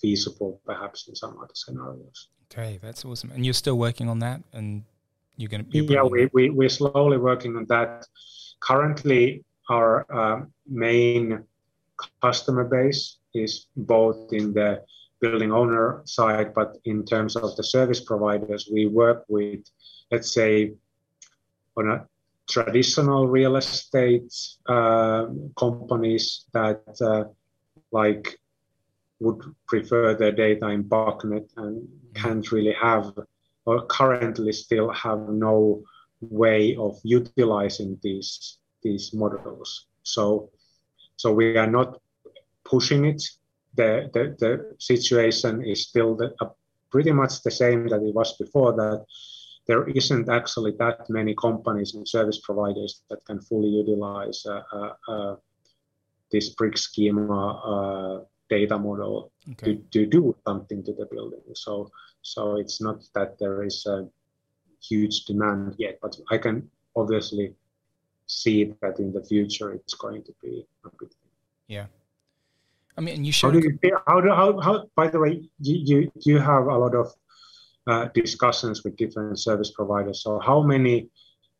feasible 0.00 0.60
perhaps 0.64 1.08
in 1.08 1.14
some 1.14 1.36
other 1.38 1.54
scenarios. 1.54 2.28
Okay, 2.52 2.78
that's 2.82 3.04
awesome. 3.04 3.30
And 3.32 3.44
you're 3.44 3.54
still 3.54 3.78
working 3.78 4.08
on 4.08 4.18
that, 4.20 4.42
and 4.52 4.82
you're 5.36 5.48
going 5.48 5.64
to. 5.64 5.84
Yeah, 5.84 6.02
we, 6.02 6.28
we 6.32 6.50
we're 6.50 6.68
slowly 6.68 7.16
working 7.16 7.56
on 7.56 7.66
that. 7.66 8.06
Currently, 8.60 9.44
our 9.68 10.06
uh, 10.12 10.44
main 10.66 11.44
customer 12.20 12.64
base 12.64 13.18
is 13.34 13.66
both 13.76 14.32
in 14.32 14.52
the 14.52 14.82
building 15.20 15.52
owner 15.52 16.02
side, 16.06 16.52
but 16.54 16.76
in 16.84 17.04
terms 17.04 17.36
of 17.36 17.54
the 17.56 17.62
service 17.62 18.00
providers, 18.00 18.68
we 18.72 18.86
work 18.86 19.24
with, 19.28 19.60
let's 20.10 20.32
say, 20.32 20.72
on 21.76 21.90
a 21.90 22.06
traditional 22.50 23.28
real 23.28 23.56
estate 23.56 24.32
uh, 24.68 25.26
companies 25.56 26.46
that 26.52 26.82
uh, 27.00 27.24
like 27.92 28.38
would 29.20 29.40
prefer 29.66 30.14
their 30.14 30.32
data 30.32 30.68
in 30.68 30.84
BACnet 30.84 31.48
and 31.56 31.88
can't 32.14 32.50
really 32.52 32.72
have 32.72 33.12
or 33.66 33.86
currently 33.86 34.52
still 34.52 34.90
have 34.90 35.28
no 35.28 35.82
way 36.20 36.76
of 36.76 36.98
utilizing 37.04 37.98
these 38.02 38.58
these 38.82 39.12
models. 39.12 39.86
So 40.02 40.50
so 41.16 41.32
we 41.32 41.56
are 41.56 41.70
not 41.70 42.00
pushing 42.64 43.04
it. 43.04 43.22
The 43.76 44.10
the, 44.14 44.36
the 44.38 44.74
situation 44.78 45.64
is 45.64 45.88
still 45.88 46.16
the, 46.16 46.34
uh, 46.40 46.48
pretty 46.90 47.12
much 47.12 47.42
the 47.42 47.50
same 47.50 47.88
that 47.88 48.02
it 48.02 48.14
was 48.14 48.36
before 48.36 48.72
that 48.72 49.04
there 49.70 49.86
isn't 50.00 50.28
actually 50.28 50.72
that 50.82 51.08
many 51.08 51.32
companies 51.46 51.94
and 51.94 52.02
service 52.16 52.40
providers 52.48 53.02
that 53.08 53.24
can 53.24 53.40
fully 53.40 53.68
utilize 53.68 54.44
uh, 54.44 54.62
uh, 54.72 54.92
uh, 55.12 55.36
this 56.32 56.48
brick 56.58 56.76
schema 56.76 57.40
uh, 57.72 58.24
data 58.48 58.76
model 58.76 59.30
okay. 59.52 59.66
to, 59.66 59.70
to 59.94 60.06
do 60.06 60.34
something 60.44 60.82
to 60.82 60.92
the 60.98 61.06
building. 61.06 61.44
So 61.54 61.88
so 62.22 62.56
it's 62.56 62.80
not 62.86 62.98
that 63.14 63.38
there 63.38 63.62
is 63.62 63.86
a 63.86 64.08
huge 64.88 65.24
demand 65.30 65.76
yet, 65.78 66.00
but 66.02 66.18
I 66.34 66.36
can 66.38 66.68
obviously 66.96 67.54
see 68.26 68.74
that 68.82 68.98
in 68.98 69.12
the 69.12 69.22
future 69.22 69.72
it's 69.72 69.94
going 69.94 70.24
to 70.24 70.32
be 70.42 70.66
a 70.84 70.88
big 70.98 71.10
thing. 71.10 71.32
Yeah. 71.68 71.86
I 72.98 73.00
mean, 73.02 73.24
you 73.24 73.32
should. 73.32 73.54
How 73.54 73.60
do 73.60 73.68
you 73.68 73.98
how 74.08 74.20
do 74.20 74.28
how, 74.40 74.48
how 74.66 74.74
by 74.96 75.06
the 75.06 75.20
way 75.20 75.32
you 75.60 75.76
you, 75.90 76.12
you 76.26 76.38
have 76.38 76.64
a 76.66 76.76
lot 76.84 76.94
of 76.96 77.14
discussions 78.14 78.84
with 78.84 78.96
different 78.96 79.38
service 79.38 79.70
providers. 79.70 80.22
So 80.22 80.38
how 80.38 80.62
many 80.62 81.08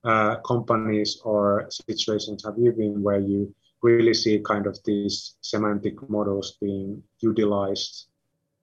uh, 0.05 0.37
companies 0.37 1.21
or 1.25 1.69
situations 1.71 2.45
have 2.45 2.55
you 2.59 2.73
been 2.73 3.03
where 3.03 3.21
you 3.21 3.55
really 3.83 4.15
see 4.15 4.41
kind 4.41 4.67
of 4.67 4.79
these 4.85 5.37
semantic 5.41 6.09
models 6.09 6.57
being 6.61 7.03
utilized 7.21 8.07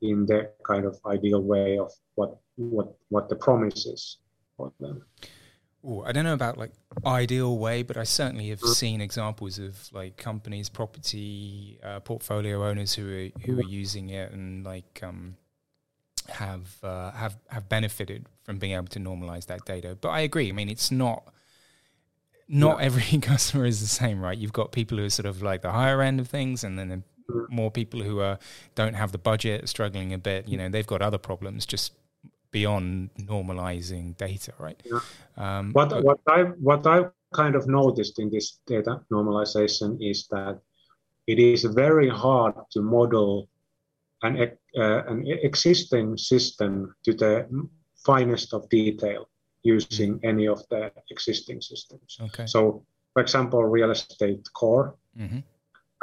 in 0.01 0.25
the 0.25 0.51
kind 0.65 0.85
of 0.85 0.99
ideal 1.05 1.41
way 1.41 1.77
of 1.77 1.91
what 2.15 2.37
what 2.55 2.95
what 3.09 3.29
the 3.29 3.35
promise 3.35 3.85
is 3.85 4.17
for 4.55 4.71
them. 4.79 5.03
Ooh, 5.87 6.03
I 6.03 6.11
don't 6.11 6.23
know 6.23 6.33
about 6.33 6.57
like 6.57 6.71
ideal 7.05 7.57
way, 7.57 7.83
but 7.83 7.97
I 7.97 8.03
certainly 8.03 8.49
have 8.49 8.59
seen 8.59 8.99
examples 8.99 9.59
of 9.59 9.75
like 9.93 10.17
companies, 10.17 10.69
property 10.69 11.79
uh, 11.83 11.99
portfolio 11.99 12.63
owners 12.65 12.93
who 12.93 13.05
are 13.07 13.41
who 13.45 13.59
are 13.59 13.69
using 13.69 14.09
it 14.09 14.31
and 14.31 14.65
like 14.65 15.01
um, 15.03 15.37
have 16.29 16.83
uh, 16.83 17.11
have 17.11 17.37
have 17.49 17.69
benefited 17.69 18.25
from 18.43 18.59
being 18.59 18.73
able 18.73 18.87
to 18.87 18.99
normalize 18.99 19.45
that 19.47 19.65
data. 19.65 19.97
But 19.99 20.09
I 20.09 20.21
agree. 20.21 20.49
I 20.49 20.51
mean, 20.51 20.69
it's 20.69 20.91
not 20.91 21.33
not 22.47 22.79
yeah. 22.79 22.85
every 22.85 23.19
customer 23.21 23.65
is 23.65 23.81
the 23.81 23.87
same, 23.87 24.21
right? 24.21 24.37
You've 24.37 24.53
got 24.53 24.71
people 24.71 24.97
who 24.97 25.05
are 25.05 25.09
sort 25.09 25.25
of 25.25 25.41
like 25.41 25.61
the 25.61 25.71
higher 25.71 26.01
end 26.01 26.19
of 26.19 26.27
things, 26.27 26.63
and 26.63 26.77
then 26.77 27.03
more 27.49 27.71
people 27.71 28.01
who 28.01 28.19
are 28.19 28.39
don't 28.75 28.93
have 28.93 29.11
the 29.11 29.17
budget, 29.17 29.67
struggling 29.69 30.13
a 30.13 30.17
bit. 30.17 30.47
You 30.47 30.57
know, 30.57 30.69
they've 30.69 30.87
got 30.87 31.01
other 31.01 31.17
problems 31.17 31.65
just 31.65 31.93
beyond 32.51 33.09
normalizing 33.19 34.15
data, 34.17 34.53
right? 34.59 34.81
Yeah. 34.85 34.99
Um, 35.37 35.73
what 35.73 35.89
but, 35.89 36.03
what 36.03 36.19
I 36.27 36.43
what 36.43 36.87
I 36.87 37.05
kind 37.33 37.55
of 37.55 37.67
noticed 37.67 38.19
in 38.19 38.29
this 38.29 38.59
data 38.65 39.01
normalization 39.11 39.97
is 39.99 40.27
that 40.31 40.59
it 41.27 41.39
is 41.39 41.63
very 41.65 42.09
hard 42.09 42.55
to 42.71 42.81
model 42.81 43.49
an 44.23 44.51
uh, 44.77 45.03
an 45.05 45.25
existing 45.27 46.17
system 46.17 46.95
to 47.03 47.13
the 47.13 47.47
finest 48.05 48.53
of 48.53 48.67
detail 48.69 49.29
using 49.63 50.15
mm-hmm. 50.15 50.29
any 50.29 50.47
of 50.47 50.59
the 50.69 50.91
existing 51.11 51.61
systems. 51.61 52.17
Okay. 52.21 52.45
So, 52.45 52.85
for 53.13 53.21
example, 53.21 53.63
real 53.63 53.91
estate 53.91 54.47
core. 54.53 54.95
Mm-hmm. 55.19 55.39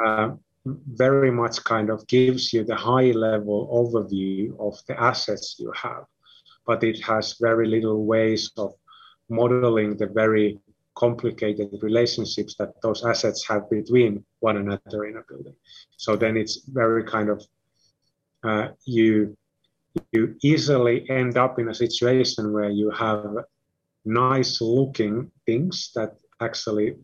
Uh, 0.05 0.35
very 0.65 1.31
much 1.31 1.63
kind 1.63 1.89
of 1.89 2.05
gives 2.07 2.51
you 2.51 2.63
the 2.63 2.75
high 2.75 3.11
level 3.11 3.59
overview 3.71 4.59
of 4.59 4.73
the 4.87 4.99
assets 4.99 5.57
you 5.59 5.71
have, 5.75 6.05
but 6.65 6.83
it 6.83 6.99
has 7.03 7.37
very 7.39 7.67
little 7.67 8.05
ways 8.05 8.51
of 8.57 8.73
modeling 9.29 9.95
the 9.97 10.07
very 10.07 10.59
complicated 10.95 11.69
relationships 11.81 12.55
that 12.57 12.81
those 12.81 13.05
assets 13.05 13.45
have 13.47 13.69
between 13.69 14.23
one 14.39 14.57
another 14.57 15.05
in 15.05 15.17
a 15.17 15.23
building. 15.29 15.55
So 15.97 16.15
then 16.15 16.37
it's 16.37 16.65
very 16.67 17.03
kind 17.03 17.29
of 17.29 17.45
uh, 18.45 18.69
you 18.85 19.35
you 20.11 20.35
easily 20.43 21.09
end 21.09 21.37
up 21.37 21.57
in 21.57 21.69
a 21.69 21.73
situation 21.73 22.51
where 22.51 22.69
you 22.69 22.91
have 22.91 23.33
nice 24.03 24.61
looking 24.61 25.31
things 25.45 25.91
that 25.95 26.11
actually 26.41 26.95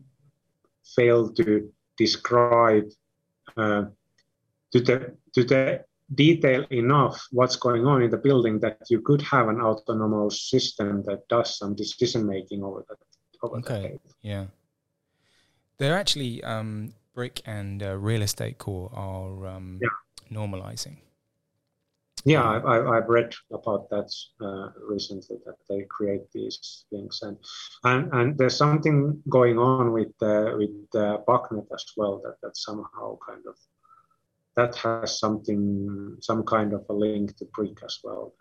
fail 0.94 1.32
to 1.32 1.72
describe 1.96 2.84
uh, 3.56 3.84
to 4.72 4.80
the 4.80 5.16
to 5.34 5.44
the 5.44 5.84
detail 6.14 6.64
enough 6.70 7.26
what's 7.30 7.56
going 7.56 7.86
on 7.86 8.02
in 8.02 8.10
the 8.10 8.18
building 8.18 8.60
that 8.60 8.78
you 8.90 9.00
could 9.00 9.22
have 9.22 9.48
an 9.48 9.60
autonomous 9.60 10.50
system 10.50 11.02
that 11.04 11.26
does 11.28 11.56
some 11.58 11.74
decision 11.74 12.26
making 12.26 12.62
over 12.62 12.84
that. 12.88 12.98
Over 13.42 13.56
okay. 13.58 13.98
yeah. 14.20 14.46
They're 15.78 15.98
actually 15.98 16.44
um, 16.44 16.92
brick 17.14 17.40
and 17.46 17.82
uh, 17.82 17.96
real 17.96 18.22
estate 18.22 18.58
core 18.58 18.90
are 18.92 19.46
um, 19.46 19.80
yeah. 19.80 19.88
normalizing. 20.30 20.98
Yeah, 22.24 22.60
I, 22.64 22.94
have 22.94 23.08
read 23.08 23.34
about 23.52 23.90
that 23.90 24.12
uh, 24.40 24.68
recently 24.86 25.38
that 25.44 25.56
they 25.68 25.82
create 25.90 26.30
these 26.32 26.84
things, 26.88 27.20
and 27.22 27.36
and, 27.82 28.12
and 28.12 28.38
there's 28.38 28.56
something 28.56 29.20
going 29.28 29.58
on 29.58 29.92
with 29.92 30.12
uh, 30.22 30.52
with 30.56 30.70
uh, 30.94 31.18
BACnet 31.26 31.66
as 31.74 31.84
well 31.96 32.20
that 32.24 32.36
that 32.42 32.56
somehow 32.56 33.18
kind 33.26 33.42
of 33.48 33.56
that 34.56 34.76
has 34.76 35.18
something 35.18 36.16
some 36.20 36.44
kind 36.44 36.72
of 36.72 36.84
a 36.88 36.92
link 36.92 37.36
to 37.38 37.44
Brick 37.46 37.78
as 37.84 37.98
well. 38.04 38.34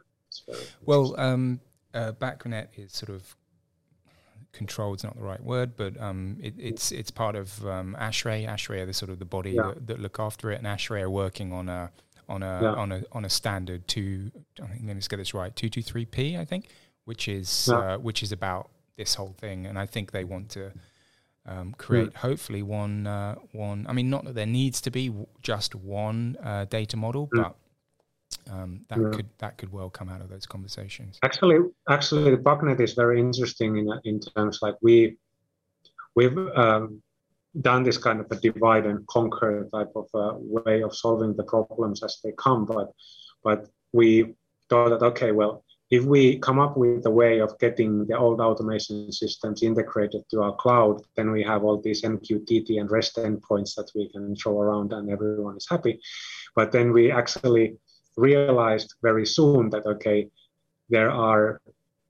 Well, 0.86 1.20
um, 1.20 1.60
uh, 1.94 2.12
BACnet 2.12 2.68
is 2.78 2.94
sort 2.94 3.10
of 3.10 3.36
controlled 4.54 4.98
is 4.98 5.04
not 5.04 5.16
the 5.16 5.24
right 5.24 5.44
word, 5.44 5.76
but 5.76 6.00
um, 6.00 6.38
it, 6.42 6.54
it's 6.58 6.92
it's 6.92 7.12
part 7.12 7.36
of 7.36 7.66
um, 7.66 7.96
ASHRAE. 8.00 8.48
ASHRAE 8.48 8.82
are 8.82 8.86
the 8.86 8.94
sort 8.94 9.10
of 9.10 9.20
the 9.20 9.26
body 9.26 9.52
yeah. 9.52 9.72
that, 9.74 9.88
that, 9.88 10.00
look 10.00 10.20
after 10.20 10.52
it, 10.52 10.58
and 10.58 10.68
ASHRAE 10.68 11.02
are 11.02 11.10
working 11.10 11.52
on 11.52 11.70
a 11.70 11.92
on 12.32 12.44
a 12.44 12.60
yeah. 12.62 12.74
on 12.74 12.92
a 12.92 13.04
on 13.12 13.26
a 13.26 13.30
standard 13.30 13.88
two. 13.88 14.32
I 14.64 14.68
think 14.68 14.84
let 14.88 14.96
me 14.96 15.02
get 15.08 15.18
this 15.18 15.34
right. 15.34 15.56
Two 15.56 15.70
two 15.70 15.82
three 15.82 16.06
P. 16.06 16.38
I 16.38 16.46
think, 16.46 16.70
which 17.06 17.28
is 17.28 17.70
yeah. 17.70 17.78
uh, 17.78 17.98
which 17.98 18.24
is 18.24 18.32
about 18.32 18.70
this 18.98 19.16
whole 19.16 19.36
thing, 19.38 19.66
and 19.68 19.78
I 19.78 19.86
think 19.86 20.12
they 20.12 20.24
want 20.24 20.50
to 20.52 20.72
um, 21.46 21.74
create 21.78 22.12
mm. 22.14 22.16
hopefully 22.16 22.64
one 22.64 23.06
uh, 23.06 23.36
one. 23.52 23.86
I 23.88 23.94
mean, 23.94 24.10
not 24.10 24.24
that 24.26 24.36
there 24.36 24.46
needs 24.46 24.82
to 24.82 24.92
be 24.92 25.08
w- 25.08 25.28
just 25.42 25.76
one 25.76 26.38
uh, 26.44 26.66
data 26.66 26.98
model, 26.98 27.28
mm. 27.28 27.44
but 27.44 28.54
um, 28.54 28.82
that 28.90 29.00
could 29.14 29.30
that 29.40 29.58
could 29.58 29.72
well 29.72 29.90
come 29.90 30.10
out 30.10 30.22
of 30.22 30.30
those 30.30 30.46
conversations. 30.46 31.20
Actually, 31.24 31.60
actually, 31.90 32.32
the 32.32 32.38
BACnet 32.38 32.80
is 32.80 32.94
very 32.94 33.20
interesting 33.20 33.78
in 33.78 33.90
in 34.06 34.20
terms 34.20 34.60
like 34.62 34.76
we 34.82 35.18
we've 36.16 36.38
um, 36.38 37.02
done 37.60 37.84
this 37.84 37.98
kind 37.98 38.20
of 38.20 38.28
a 38.32 38.36
divide 38.36 38.86
and 38.86 39.06
conquer 39.08 39.68
type 39.74 39.92
of 39.96 40.08
uh, 40.14 40.34
way 40.38 40.82
of 40.82 40.96
solving 40.96 41.36
the 41.36 41.44
problems 41.44 42.04
as 42.04 42.20
they 42.24 42.32
come. 42.38 42.66
But 42.66 42.92
but 43.44 43.68
we 43.92 44.36
thought 44.70 44.90
that 44.90 45.06
okay, 45.06 45.32
well, 45.32 45.64
if 45.90 46.06
we 46.06 46.40
come 46.40 46.60
up 46.60 46.78
with 46.78 47.06
a 47.06 47.12
way 47.12 47.40
of 47.40 47.60
getting 47.60 48.06
the 48.06 48.18
old 48.18 48.40
automation 48.40 49.12
systems 49.12 49.62
integrated 49.62 50.24
to 50.30 50.42
our 50.42 50.56
cloud, 50.56 51.02
then 51.18 51.32
we 51.32 51.44
have 51.44 51.66
all 51.66 51.82
these 51.82 52.02
MQTT 52.04 52.80
and 52.80 52.90
REST 52.90 53.18
endpoints 53.18 53.76
that 53.76 53.92
we 53.94 54.10
can 54.10 54.34
throw 54.36 54.62
around 54.62 54.94
and 54.94 55.10
everyone 55.10 55.58
is 55.58 55.68
happy. 55.70 56.00
But 56.56 56.72
then 56.72 56.94
we 56.94 57.12
actually 57.12 57.76
realized 58.16 58.94
very 59.02 59.26
soon 59.26 59.70
that 59.72 59.86
okay, 59.86 60.30
there 60.90 61.12
are 61.12 61.62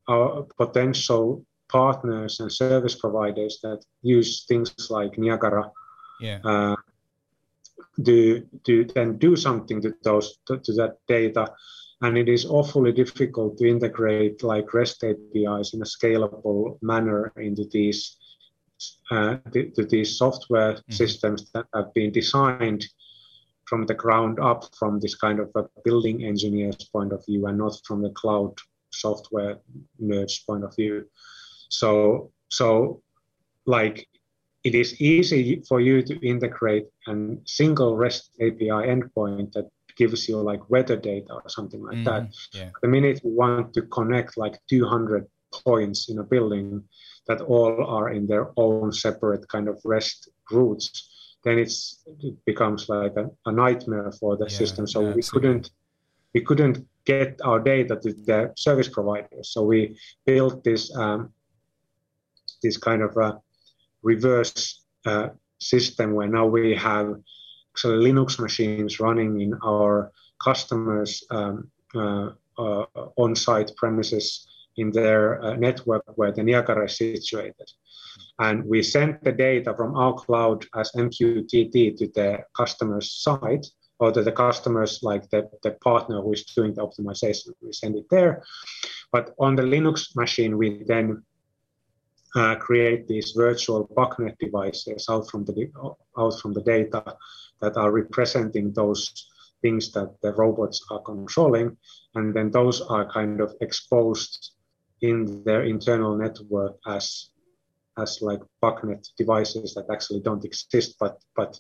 uh, 0.08 0.41
potential 0.58 1.43
partners 1.71 2.39
and 2.39 2.51
service 2.51 2.95
providers 2.95 3.60
that 3.63 3.84
use 4.01 4.45
things 4.45 4.75
like 4.89 5.17
Niagara 5.17 5.71
yeah. 6.19 6.39
uh, 6.43 6.75
to, 8.05 8.45
to 8.65 8.86
then 8.95 9.17
do 9.17 9.36
something 9.36 9.81
to 9.81 9.93
those 10.03 10.38
to, 10.47 10.60
to, 10.60 10.73
that 10.73 10.97
data. 11.07 11.53
And 12.01 12.17
it 12.17 12.27
is 12.27 12.45
awfully 12.45 12.91
difficult 12.91 13.57
to 13.57 13.69
integrate 13.69 14.43
like 14.43 14.73
REST 14.73 15.03
APIs 15.03 15.73
in 15.73 15.81
a 15.81 15.86
scalable 15.86 16.77
manner 16.81 17.31
into 17.38 17.65
these 17.71 18.17
uh, 19.12 19.38
to, 19.53 19.69
to 19.71 19.86
these 19.86 20.17
software 20.17 20.73
mm-hmm. 20.73 20.93
systems 20.93 21.51
that 21.53 21.65
have 21.73 21.93
been 21.93 22.12
designed 22.12 22.86
from 23.65 23.86
the 23.86 23.93
ground 23.93 24.39
up 24.39 24.65
from 24.75 24.99
this 24.99 25.15
kind 25.15 25.39
of 25.39 25.49
a 25.55 25.63
building 25.86 26.25
engineer's 26.25 26.84
point 26.91 27.13
of 27.13 27.23
view 27.25 27.45
and 27.45 27.57
not 27.57 27.73
from 27.86 28.01
the 28.01 28.10
cloud 28.10 28.53
software 28.91 29.60
nerd's 30.01 30.39
point 30.39 30.63
of 30.63 30.75
view 30.75 31.05
so 31.71 32.31
so 32.49 33.01
like 33.65 34.07
it 34.63 34.75
is 34.75 35.01
easy 35.01 35.63
for 35.67 35.81
you 35.81 36.03
to 36.03 36.13
integrate 36.27 36.86
a 37.07 37.15
single 37.45 37.95
REST 37.95 38.29
API 38.39 38.86
endpoint 38.93 39.53
that 39.53 39.67
gives 39.95 40.29
you 40.29 40.38
like 40.38 40.69
weather 40.69 40.95
data 40.95 41.34
or 41.34 41.49
something 41.49 41.81
like 41.84 41.97
mm, 41.97 42.05
that. 42.05 42.23
Yeah. 42.53 42.69
The 42.81 42.88
minute 42.88 43.21
you 43.23 43.31
want 43.31 43.73
to 43.73 43.81
connect 43.84 44.38
like 44.38 44.60
200 44.69 45.25
points 45.65 46.10
in 46.10 46.19
a 46.19 46.23
building 46.23 46.84
that 47.27 47.41
all 47.41 47.84
are 47.86 48.12
in 48.12 48.27
their 48.27 48.51
own 48.57 48.91
separate 48.91 49.47
kind 49.47 49.67
of 49.67 49.79
REST 49.84 50.29
routes, 50.51 51.10
then 51.43 51.57
it's 51.57 52.03
it 52.19 52.36
becomes 52.45 52.88
like 52.88 53.15
a, 53.17 53.29
a 53.45 53.51
nightmare 53.51 54.12
for 54.19 54.38
the 54.38 54.45
yeah, 54.45 54.57
system. 54.57 54.86
So 54.88 55.01
yeah, 55.01 55.13
we 55.13 55.23
couldn't 55.23 55.71
we 56.34 56.41
couldn't 56.41 56.88
get 57.05 57.39
our 57.43 57.60
data 57.60 57.95
to 57.95 58.13
the 58.13 58.53
service 58.55 58.88
providers. 58.88 59.49
So 59.53 59.63
we 59.63 59.97
built 60.25 60.63
this 60.63 60.95
um, 60.95 61.34
this 62.62 62.78
kind 62.78 63.02
of 63.02 63.15
a 63.17 63.39
reverse 64.04 64.84
uh, 65.06 65.30
system 65.60 66.13
where 66.13 66.28
now 66.28 66.45
we 66.45 66.76
have 66.76 67.15
actually 67.74 68.12
Linux 68.12 68.39
machines 68.39 69.00
running 69.00 69.41
in 69.41 69.54
our 69.63 70.12
customers' 70.43 71.24
um, 71.30 71.69
uh, 71.95 72.30
uh, 72.58 72.86
on-site 73.17 73.71
premises 73.78 74.47
in 74.78 74.91
their 74.91 75.41
uh, 75.43 75.56
network 75.56 76.04
where 76.15 76.32
the 76.32 76.43
Niagara 76.43 76.86
is 76.86 76.97
situated. 76.97 77.69
And 78.39 78.65
we 78.65 78.82
send 78.84 79.19
the 79.21 79.32
data 79.32 79.74
from 79.76 79.95
our 79.95 80.13
cloud 80.13 80.65
as 80.76 80.91
MQTT 80.91 81.97
to 81.97 82.08
the 82.08 82.39
customer's 82.56 83.12
site 83.12 83.67
or 84.00 84.12
to 84.12 84.24
the 84.24 84.32
customers, 84.32 85.00
like 85.04 85.30
the, 85.30 85.50
the 85.63 85.71
partner 85.84 86.21
who 86.21 86.34
is 86.34 86.43
doing 86.43 86.74
the 86.74 86.82
optimization. 86.82 87.50
We 87.62 87.71
send 87.71 87.95
it 87.95 88.06
there. 88.10 88.43
But 89.12 89.36
on 89.39 89.56
the 89.56 89.63
Linux 89.63 90.15
machine, 90.15 90.58
we 90.58 90.84
then 90.86 91.24
uh, 92.36 92.56
create 92.56 93.08
these 93.08 93.32
virtual 93.32 93.88
BACnet 93.96 94.38
devices 94.39 95.08
out 95.10 95.30
from 95.30 95.46
the 95.46 95.70
out 96.17 96.39
from 96.39 96.54
the 96.54 96.62
data 96.62 97.04
that 97.62 97.78
are 97.78 97.91
representing 97.91 98.72
those 98.74 99.30
things 99.62 99.91
that 99.91 100.15
the 100.22 100.34
robots 100.34 100.84
are 100.89 101.02
controlling, 101.02 101.78
and 102.15 102.34
then 102.34 102.50
those 102.52 102.82
are 102.82 103.12
kind 103.12 103.41
of 103.41 103.54
exposed 103.62 104.52
in 105.02 105.44
their 105.44 105.63
internal 105.63 106.15
network 106.15 106.78
as 106.88 107.30
as 107.98 108.22
like 108.22 108.39
BACnet 108.63 109.10
devices 109.17 109.74
that 109.74 109.89
actually 109.91 110.22
don't 110.22 110.46
exist, 110.46 110.96
but 111.00 111.22
but 111.36 111.60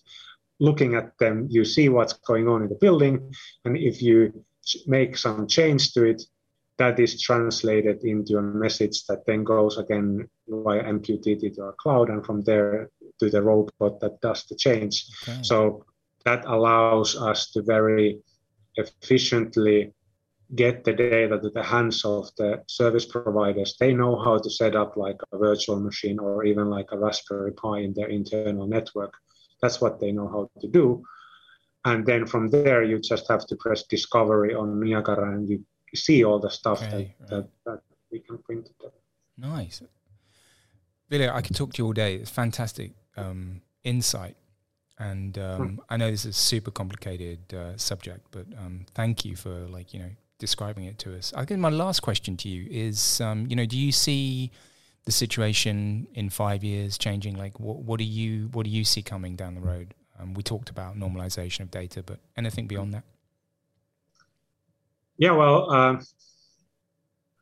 looking 0.59 0.95
at 0.95 1.17
them, 1.17 1.47
you 1.49 1.65
see 1.65 1.89
what's 1.89 2.13
going 2.13 2.47
on 2.47 2.61
in 2.63 2.69
the 2.69 2.75
building, 2.75 3.33
and 3.65 3.75
if 3.77 4.01
you 4.01 4.45
make 4.85 5.17
some 5.17 5.47
change 5.47 5.91
to 5.93 6.05
it, 6.05 6.21
that 6.77 6.99
is 6.99 7.21
translated 7.21 8.03
into 8.03 8.37
a 8.37 8.41
message 8.41 9.05
that 9.05 9.25
then 9.25 9.43
goes 9.43 9.77
again 9.77 10.29
via 10.51 10.83
MQTT 10.83 11.55
to 11.55 11.61
our 11.63 11.75
cloud, 11.79 12.09
and 12.09 12.25
from 12.25 12.43
there 12.43 12.89
to 13.19 13.29
the 13.29 13.41
robot 13.41 13.99
that 13.99 14.19
does 14.21 14.45
the 14.45 14.55
change. 14.55 15.05
Okay. 15.23 15.39
So 15.43 15.85
that 16.25 16.45
allows 16.45 17.15
us 17.15 17.51
to 17.51 17.61
very 17.61 18.19
efficiently 18.75 19.93
get 20.55 20.83
the 20.83 20.93
data 20.93 21.39
to 21.39 21.49
the 21.49 21.63
hands 21.63 22.03
of 22.03 22.29
the 22.37 22.61
service 22.67 23.05
providers. 23.05 23.75
They 23.79 23.93
know 23.93 24.19
how 24.19 24.37
to 24.37 24.49
set 24.49 24.75
up 24.75 24.97
like 24.97 25.19
a 25.31 25.37
virtual 25.37 25.79
machine 25.79 26.19
or 26.19 26.43
even 26.43 26.69
like 26.69 26.87
a 26.91 26.99
Raspberry 26.99 27.53
Pi 27.53 27.79
in 27.79 27.93
their 27.93 28.09
internal 28.09 28.67
network. 28.67 29.13
That's 29.61 29.79
what 29.79 29.99
they 29.99 30.11
know 30.11 30.27
how 30.27 30.49
to 30.59 30.67
do. 30.67 31.03
And 31.85 32.05
then 32.05 32.25
from 32.25 32.49
there, 32.49 32.83
you 32.83 32.99
just 32.99 33.27
have 33.29 33.47
to 33.47 33.55
press 33.55 33.83
discovery 33.83 34.53
on 34.53 34.79
Niagara 34.79 35.31
and 35.35 35.49
you 35.49 35.63
see 35.95 36.23
all 36.23 36.39
the 36.39 36.49
stuff 36.49 36.83
okay, 36.83 37.15
that, 37.29 37.35
right. 37.35 37.43
that, 37.43 37.49
that, 37.65 37.81
we 38.11 38.19
can 38.19 38.37
bring 38.45 38.61
to 38.61 38.71
them. 38.81 38.91
Nice. 39.37 39.81
Ville, 41.11 41.29
I 41.29 41.41
could 41.41 41.55
talk 41.55 41.73
to 41.73 41.77
you 41.79 41.87
all 41.87 41.93
day. 41.93 42.15
It's 42.15 42.31
fantastic 42.31 42.91
um, 43.17 43.61
insight. 43.83 44.37
And 44.97 45.37
um, 45.37 45.57
hmm. 45.57 45.75
I 45.89 45.97
know 45.97 46.09
this 46.09 46.25
is 46.25 46.35
a 46.35 46.39
super 46.39 46.71
complicated 46.71 47.53
uh, 47.53 47.75
subject, 47.75 48.27
but 48.31 48.45
um, 48.57 48.85
thank 48.95 49.25
you 49.25 49.35
for 49.35 49.49
like, 49.49 49.93
you 49.93 49.99
know, 49.99 50.09
describing 50.39 50.85
it 50.85 50.97
to 50.99 51.17
us. 51.17 51.33
I 51.35 51.43
think 51.43 51.59
my 51.59 51.69
last 51.69 51.99
question 52.01 52.37
to 52.37 52.49
you 52.49 52.65
is, 52.69 53.19
um, 53.19 53.45
you 53.49 53.55
know, 53.55 53.65
do 53.65 53.77
you 53.77 53.91
see 53.91 54.51
the 55.03 55.11
situation 55.11 56.07
in 56.13 56.29
five 56.29 56.63
years 56.63 56.97
changing? 56.97 57.37
Like, 57.37 57.59
what, 57.59 57.79
what 57.79 57.97
do 57.97 58.05
you 58.05 58.49
what 58.53 58.63
do 58.63 58.69
you 58.69 58.85
see 58.85 59.01
coming 59.01 59.35
down 59.35 59.55
the 59.55 59.61
road? 59.61 59.93
Um, 60.19 60.33
we 60.33 60.43
talked 60.43 60.69
about 60.69 60.95
normalization 60.95 61.61
of 61.61 61.71
data, 61.71 62.03
but 62.03 62.19
anything 62.37 62.67
beyond 62.67 62.93
that? 62.93 63.03
Yeah, 65.17 65.31
well, 65.31 65.69
uh, 65.71 66.01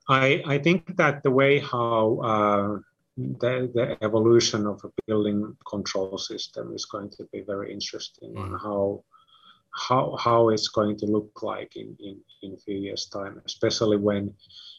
I 0.08 0.42
I 0.46 0.58
think 0.58 0.96
that 0.96 1.24
the 1.24 1.32
way 1.32 1.60
how 1.60 2.20
uh, 2.24 2.80
the, 3.20 3.70
the 3.74 3.98
evolution 4.04 4.66
of 4.66 4.82
a 4.84 4.92
building 5.06 5.56
control 5.68 6.18
system 6.18 6.74
is 6.74 6.86
going 6.86 7.10
to 7.12 7.28
be 7.34 7.42
very 7.42 7.72
interesting 7.74 8.34
mm. 8.34 8.40
on 8.40 8.60
how 8.60 9.04
how 9.72 10.16
how 10.18 10.50
it's 10.50 10.70
going 10.70 10.98
to 10.98 11.06
look 11.06 11.44
like 11.44 11.76
in, 11.76 11.96
in, 12.00 12.18
in 12.42 12.54
a 12.54 12.58
few 12.58 12.78
years 12.78 13.06
time, 13.06 13.42
especially 13.46 13.98
when 13.98 14.34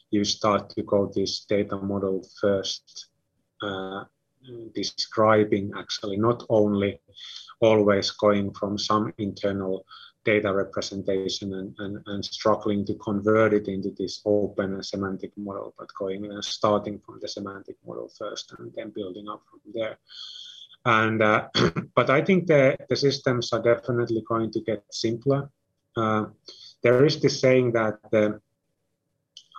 you 0.09 0.23
start 0.23 0.69
to 0.69 0.83
go 0.83 1.11
this 1.15 1.45
data 1.45 1.77
model 1.77 2.27
first, 2.41 3.07
uh, 3.61 4.03
describing 4.73 5.71
actually 5.77 6.17
not 6.17 6.43
only 6.49 6.99
always 7.61 8.11
going 8.11 8.51
from 8.53 8.77
some 8.77 9.13
internal 9.17 9.85
data 10.23 10.53
representation 10.53 11.53
and, 11.53 11.75
and, 11.79 12.03
and 12.05 12.23
struggling 12.23 12.85
to 12.85 12.93
convert 12.95 13.53
it 13.53 13.67
into 13.67 13.91
this 13.97 14.21
open 14.25 14.73
and 14.73 14.85
semantic 14.85 15.31
model, 15.37 15.73
but 15.77 15.87
going 15.97 16.25
and 16.25 16.43
starting 16.43 16.99
from 16.99 17.19
the 17.21 17.27
semantic 17.27 17.75
model 17.85 18.09
first 18.17 18.53
and 18.59 18.71
then 18.75 18.91
building 18.91 19.27
up 19.27 19.41
from 19.49 19.61
there. 19.73 19.97
And 20.85 21.21
uh, 21.21 21.47
but 21.95 22.09
I 22.09 22.21
think 22.21 22.47
the, 22.47 22.77
the 22.89 22.95
systems 22.95 23.53
are 23.53 23.61
definitely 23.61 24.23
going 24.27 24.51
to 24.51 24.61
get 24.61 24.83
simpler. 24.91 25.49
Uh, 25.95 26.25
there 26.83 27.05
is 27.05 27.19
this 27.19 27.39
saying 27.39 27.73
that 27.73 27.99
the 28.11 28.39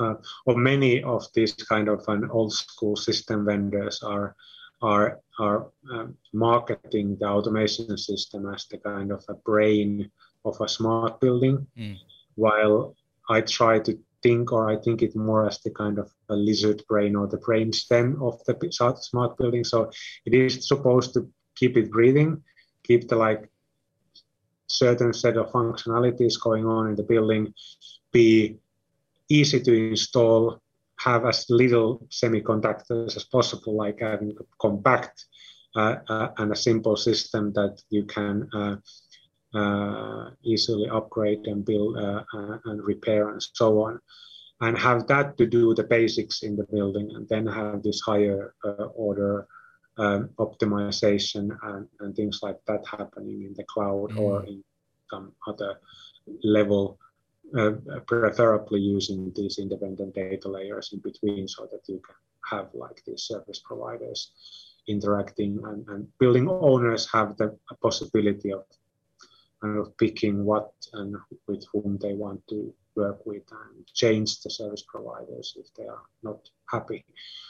uh, 0.01 0.15
or 0.47 0.57
many 0.57 1.03
of 1.03 1.27
these 1.35 1.53
kind 1.53 1.89
of 1.89 2.03
an 2.09 2.29
old 2.31 2.53
school 2.53 2.97
system 2.97 3.45
vendors 3.45 4.03
are 4.03 4.35
are 4.81 5.21
are 5.39 5.71
um, 5.93 6.17
marketing 6.33 7.17
the 7.21 7.27
automation 7.27 7.97
system 7.97 8.53
as 8.53 8.67
the 8.67 8.79
kind 8.79 9.13
of 9.13 9.25
a 9.29 9.35
brain 9.35 10.11
of 10.45 10.61
a 10.61 10.69
smart 10.69 11.21
building, 11.21 11.67
mm. 11.77 11.99
while 12.35 12.95
I 13.29 13.41
try 13.43 13.79
to 13.81 13.99
think, 14.23 14.53
or 14.53 14.71
I 14.71 14.77
think 14.77 15.03
it 15.03 15.17
more 15.17 15.47
as 15.47 15.59
the 15.61 15.71
kind 15.71 15.99
of 15.99 16.11
a 16.29 16.37
lizard 16.37 16.83
brain 16.89 17.17
or 17.17 17.27
the 17.27 17.39
brain 17.39 17.73
stem 17.73 18.23
of 18.23 18.43
the 18.45 18.57
smart 19.01 19.37
building. 19.37 19.65
So 19.65 19.91
it 20.25 20.35
is 20.35 20.67
supposed 20.67 21.15
to 21.15 21.29
keep 21.57 21.77
it 21.77 21.91
breathing, 21.91 22.43
keep 22.85 23.09
the 23.09 23.17
like 23.17 23.49
certain 24.67 25.13
set 25.13 25.37
of 25.37 25.51
functionalities 25.51 26.41
going 26.41 26.67
on 26.67 26.89
in 26.89 26.97
the 26.97 27.03
building, 27.03 27.53
be 28.13 28.57
easy 29.29 29.61
to 29.61 29.91
install, 29.91 30.61
have 30.99 31.27
as 31.27 31.47
little 31.49 32.07
semiconductors 32.11 33.17
as 33.17 33.25
possible, 33.25 33.77
like 33.77 34.01
having 34.01 34.37
compact 34.61 35.27
uh, 35.75 35.97
uh, 36.09 36.29
and 36.39 36.53
a 36.53 36.57
simple 36.57 36.97
system 36.97 37.53
that 37.55 37.81
you 37.91 38.05
can 38.05 38.49
uh, 38.55 38.59
uh, 38.59 38.77
easily 40.43 40.89
upgrade 40.89 41.47
and 41.47 41.65
build 41.65 41.99
uh, 41.99 42.25
uh, 42.35 42.59
and 42.67 42.83
repair 42.83 43.31
and 43.31 43.43
so 43.55 43.83
on 43.83 44.01
and 44.61 44.79
have 44.79 45.07
that 45.09 45.37
to 45.37 45.47
do 45.47 45.75
the 45.75 45.83
basics 45.83 46.43
in 46.43 46.57
the 46.57 46.65
building 46.65 47.11
and 47.15 47.29
then 47.29 47.47
have 47.47 47.83
this 47.83 48.01
higher 48.01 48.55
order 48.95 49.47
um, 49.99 50.31
optimization 50.39 51.51
and, 51.63 51.89
and 52.01 52.17
things 52.17 52.41
like 52.43 52.59
that 52.67 52.85
happening 52.87 53.43
in 53.43 53.55
the 53.55 53.65
cloud 53.65 54.11
mm. 54.11 54.19
or 54.19 54.45
in 54.45 54.65
some 55.11 55.33
other 55.47 55.79
level, 56.43 56.99
uh, 57.59 57.73
preferably 58.07 58.81
using 58.81 59.33
these 59.37 59.59
independent 59.59 60.15
data 60.15 60.49
layers 60.49 60.91
in 60.93 61.01
between 61.01 61.47
so 61.47 61.69
that 61.71 61.83
you 61.87 62.01
can 62.07 62.15
have 62.51 62.69
like 62.75 63.03
these 63.07 63.23
service 63.23 63.61
providers 63.65 64.31
interacting 64.89 65.61
and, 65.65 65.87
and 65.89 66.09
building 66.19 66.49
owners 66.49 67.09
have 67.13 67.37
the 67.37 67.57
possibility 67.83 68.53
of 68.53 68.65
kind 69.63 69.79
of 69.79 69.97
picking 69.97 70.45
what 70.45 70.73
and 70.93 71.17
with 71.47 71.65
whom 71.73 71.99
they 71.99 72.15
want 72.15 72.43
to 72.49 72.75
work 72.97 73.25
with 73.25 73.45
and 73.53 73.87
change 73.95 74.41
the 74.41 74.51
service 74.51 74.85
providers 74.87 75.57
if 75.57 75.73
they 75.75 75.87
are 75.87 76.03
not 76.23 76.41
happy. 76.69 77.05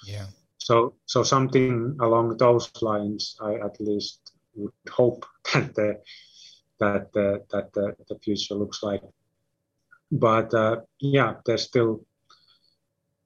Yeah. 0.07 0.27
So 0.59 0.95
so 1.07 1.23
something 1.23 1.97
along 2.01 2.37
those 2.37 2.71
lines, 2.81 3.37
I 3.41 3.55
at 3.55 3.81
least 3.81 4.33
would 4.55 4.73
hope 4.89 5.27
that 5.55 5.75
the 5.75 6.01
that 6.79 7.13
the, 7.13 7.43
that 7.51 7.73
the, 7.73 7.97
the 8.09 8.19
future 8.19 8.55
looks 8.55 8.83
like. 8.83 9.03
But 10.11 10.53
uh, 10.53 10.81
yeah, 11.01 11.35
there's 11.47 11.63
still 11.63 12.05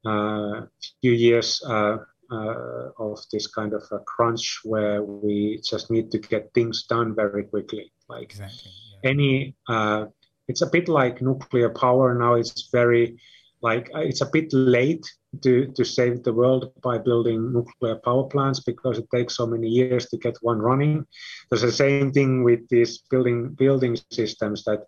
a 0.07 0.11
uh, 0.11 0.67
few 1.01 1.13
years 1.13 1.61
uh, 1.67 1.99
uh, 2.31 2.91
of 2.99 3.19
this 3.33 3.47
kind 3.49 3.73
of 3.73 3.83
a 3.91 3.99
crunch 4.01 4.61
where 4.63 5.03
we 5.03 5.61
just 5.69 5.91
need 5.91 6.11
to 6.13 6.19
get 6.19 6.53
things 6.55 6.85
done 6.85 7.15
very 7.15 7.45
quickly 7.45 7.93
like 8.09 8.23
exactly, 8.23 8.71
yeah. 9.03 9.11
any. 9.11 9.55
Uh, 9.69 10.07
it's 10.49 10.63
a 10.63 10.67
bit 10.67 10.89
like 10.89 11.21
nuclear 11.21 11.71
power 11.71 12.15
now. 12.15 12.35
It's 12.35 12.69
very 12.71 13.19
like 13.63 13.91
uh, 13.95 14.01
it's 14.01 14.21
a 14.21 14.31
bit 14.31 14.53
late 14.53 15.07
to, 15.43 15.67
to 15.77 15.85
save 15.85 16.23
the 16.23 16.33
world 16.33 16.73
by 16.83 16.99
building 16.99 17.53
nuclear 17.53 17.97
power 17.97 18.25
plants 18.25 18.61
because 18.61 18.99
it 18.99 19.09
takes 19.15 19.37
so 19.37 19.47
many 19.47 19.69
years 19.69 20.07
to 20.07 20.17
get 20.17 20.37
one 20.41 20.59
running. 20.59 21.05
There's 21.51 21.63
the 21.63 21.73
same 21.73 22.13
thing 22.13 22.45
with 22.45 22.69
these 22.69 22.99
building 23.11 23.51
building 23.51 23.97
systems 24.11 24.65
that 24.65 24.85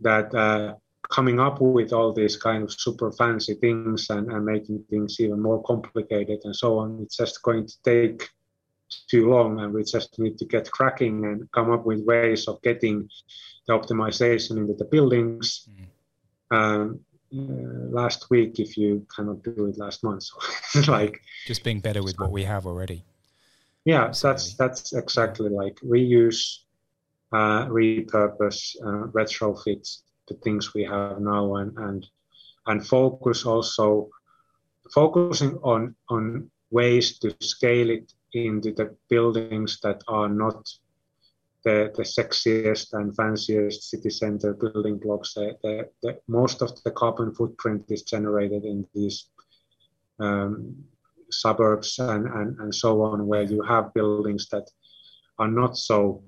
that 0.00 0.34
uh, 0.34 0.74
coming 1.08 1.38
up 1.40 1.60
with 1.60 1.92
all 1.92 2.12
these 2.12 2.36
kind 2.36 2.62
of 2.64 2.72
super 2.72 3.12
fancy 3.12 3.54
things 3.54 4.10
and, 4.10 4.30
and 4.32 4.44
making 4.44 4.84
things 4.90 5.16
even 5.20 5.40
more 5.40 5.62
complicated 5.62 6.40
and 6.44 6.54
so 6.54 6.78
on. 6.78 7.00
It's 7.02 7.16
just 7.16 7.42
going 7.42 7.66
to 7.66 7.74
take 7.84 8.28
too 9.08 9.28
long 9.28 9.60
and 9.60 9.72
we 9.72 9.84
just 9.84 10.18
need 10.18 10.38
to 10.38 10.44
get 10.44 10.70
cracking 10.70 11.24
and 11.24 11.50
come 11.52 11.70
up 11.70 11.84
with 11.84 12.04
ways 12.04 12.48
of 12.48 12.60
getting 12.62 13.08
the 13.66 13.72
optimization 13.72 14.56
into 14.56 14.74
the 14.74 14.84
buildings. 14.84 15.68
Mm. 16.50 16.56
Um, 16.56 17.00
uh, 17.32 17.90
last 17.90 18.30
week 18.30 18.60
if 18.60 18.76
you 18.76 19.04
cannot 19.14 19.42
do 19.42 19.66
it 19.66 19.76
last 19.78 20.04
month. 20.04 20.22
So 20.22 20.80
like 20.92 21.20
just 21.46 21.64
being 21.64 21.80
better 21.80 22.02
with 22.02 22.18
what 22.18 22.30
we 22.30 22.44
have 22.44 22.66
already. 22.66 23.04
Yeah, 23.84 24.12
that's 24.20 24.54
that's 24.54 24.92
exactly 24.92 25.48
like 25.48 25.76
reuse, 25.76 26.58
uh, 27.32 27.66
repurpose, 27.66 28.76
uh, 28.80 29.08
retrofit 29.08 29.98
the 30.28 30.34
things 30.34 30.74
we 30.74 30.84
have 30.84 31.20
now, 31.20 31.56
and 31.56 31.76
and 31.78 32.06
and 32.66 32.86
focus 32.86 33.44
also 33.44 34.10
focusing 34.92 35.58
on 35.62 35.94
on 36.08 36.50
ways 36.70 37.18
to 37.20 37.34
scale 37.40 37.90
it 37.90 38.12
into 38.36 38.72
the 38.72 38.94
buildings 39.08 39.78
that 39.82 40.02
are 40.08 40.28
not 40.28 40.68
the, 41.64 41.92
the 41.96 42.02
sexiest 42.02 42.92
and 42.92 43.14
fanciest 43.16 43.90
city 43.90 44.10
center 44.10 44.54
building 44.54 44.98
blocks. 44.98 45.34
The, 45.34 45.56
the, 45.62 45.88
the, 46.02 46.20
most 46.28 46.62
of 46.62 46.82
the 46.84 46.92
carbon 46.92 47.34
footprint 47.34 47.84
is 47.88 48.02
generated 48.02 48.64
in 48.64 48.86
these 48.94 49.26
um, 50.20 50.76
suburbs 51.30 51.98
and, 51.98 52.26
and, 52.26 52.58
and 52.60 52.74
so 52.74 53.02
on, 53.02 53.26
where 53.26 53.42
you 53.42 53.62
have 53.62 53.94
buildings 53.94 54.48
that 54.50 54.70
are 55.38 55.48
not 55.48 55.76
so 55.76 56.22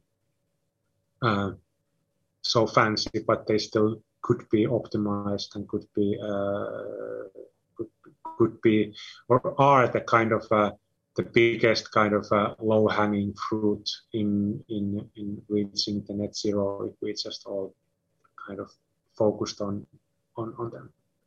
uh, 1.23 1.53
so 2.43 2.67
fancy, 2.67 3.11
but 3.27 3.47
they 3.47 3.59
still 3.59 4.01
could 4.23 4.49
be 4.51 4.67
optimized 4.67 5.55
and 5.55 5.69
could 5.69 5.87
be 5.95 6.19
uh, 6.23 7.29
could, 7.77 7.89
could 8.37 8.61
be 8.63 8.95
or 9.29 9.55
are 9.61 9.89
the 9.89 10.01
kind 10.01 10.33
of 10.33 10.45
uh, 10.51 10.71
the 11.19 11.25
biggest 11.25 11.85
kind 11.91 12.15
of 12.15 12.25
uh, 12.31 12.55
low-hanging 12.61 13.35
fruit 13.49 13.87
in, 14.13 14.63
in 14.69 14.85
in 15.17 15.29
reaching 15.49 15.97
the 16.07 16.15
net 16.15 16.35
zero 16.43 16.65
if 16.89 16.95
we 17.03 17.13
just 17.13 17.43
all 17.45 17.75
kind 18.47 18.61
of 18.61 18.71
focused 19.21 19.61
on 19.61 19.85
on, 20.37 20.55
on 20.61 20.71
them. 20.71 20.87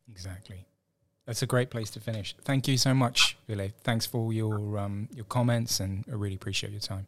Exactly. 0.10 0.66
That's 1.26 1.44
a 1.44 1.46
great 1.46 1.70
place 1.70 1.90
to 1.92 2.00
finish. 2.00 2.36
Thank 2.50 2.68
you 2.70 2.78
so 2.78 2.94
much, 2.94 3.38
Ville. 3.48 3.70
Thanks 3.84 4.06
for 4.06 4.34
your 4.34 4.80
um, 4.80 5.10
your 5.14 5.26
comments, 5.26 5.82
and 5.82 6.06
I 6.12 6.16
really 6.16 6.36
appreciate 6.36 6.72
your 6.72 6.88
time. 6.94 7.08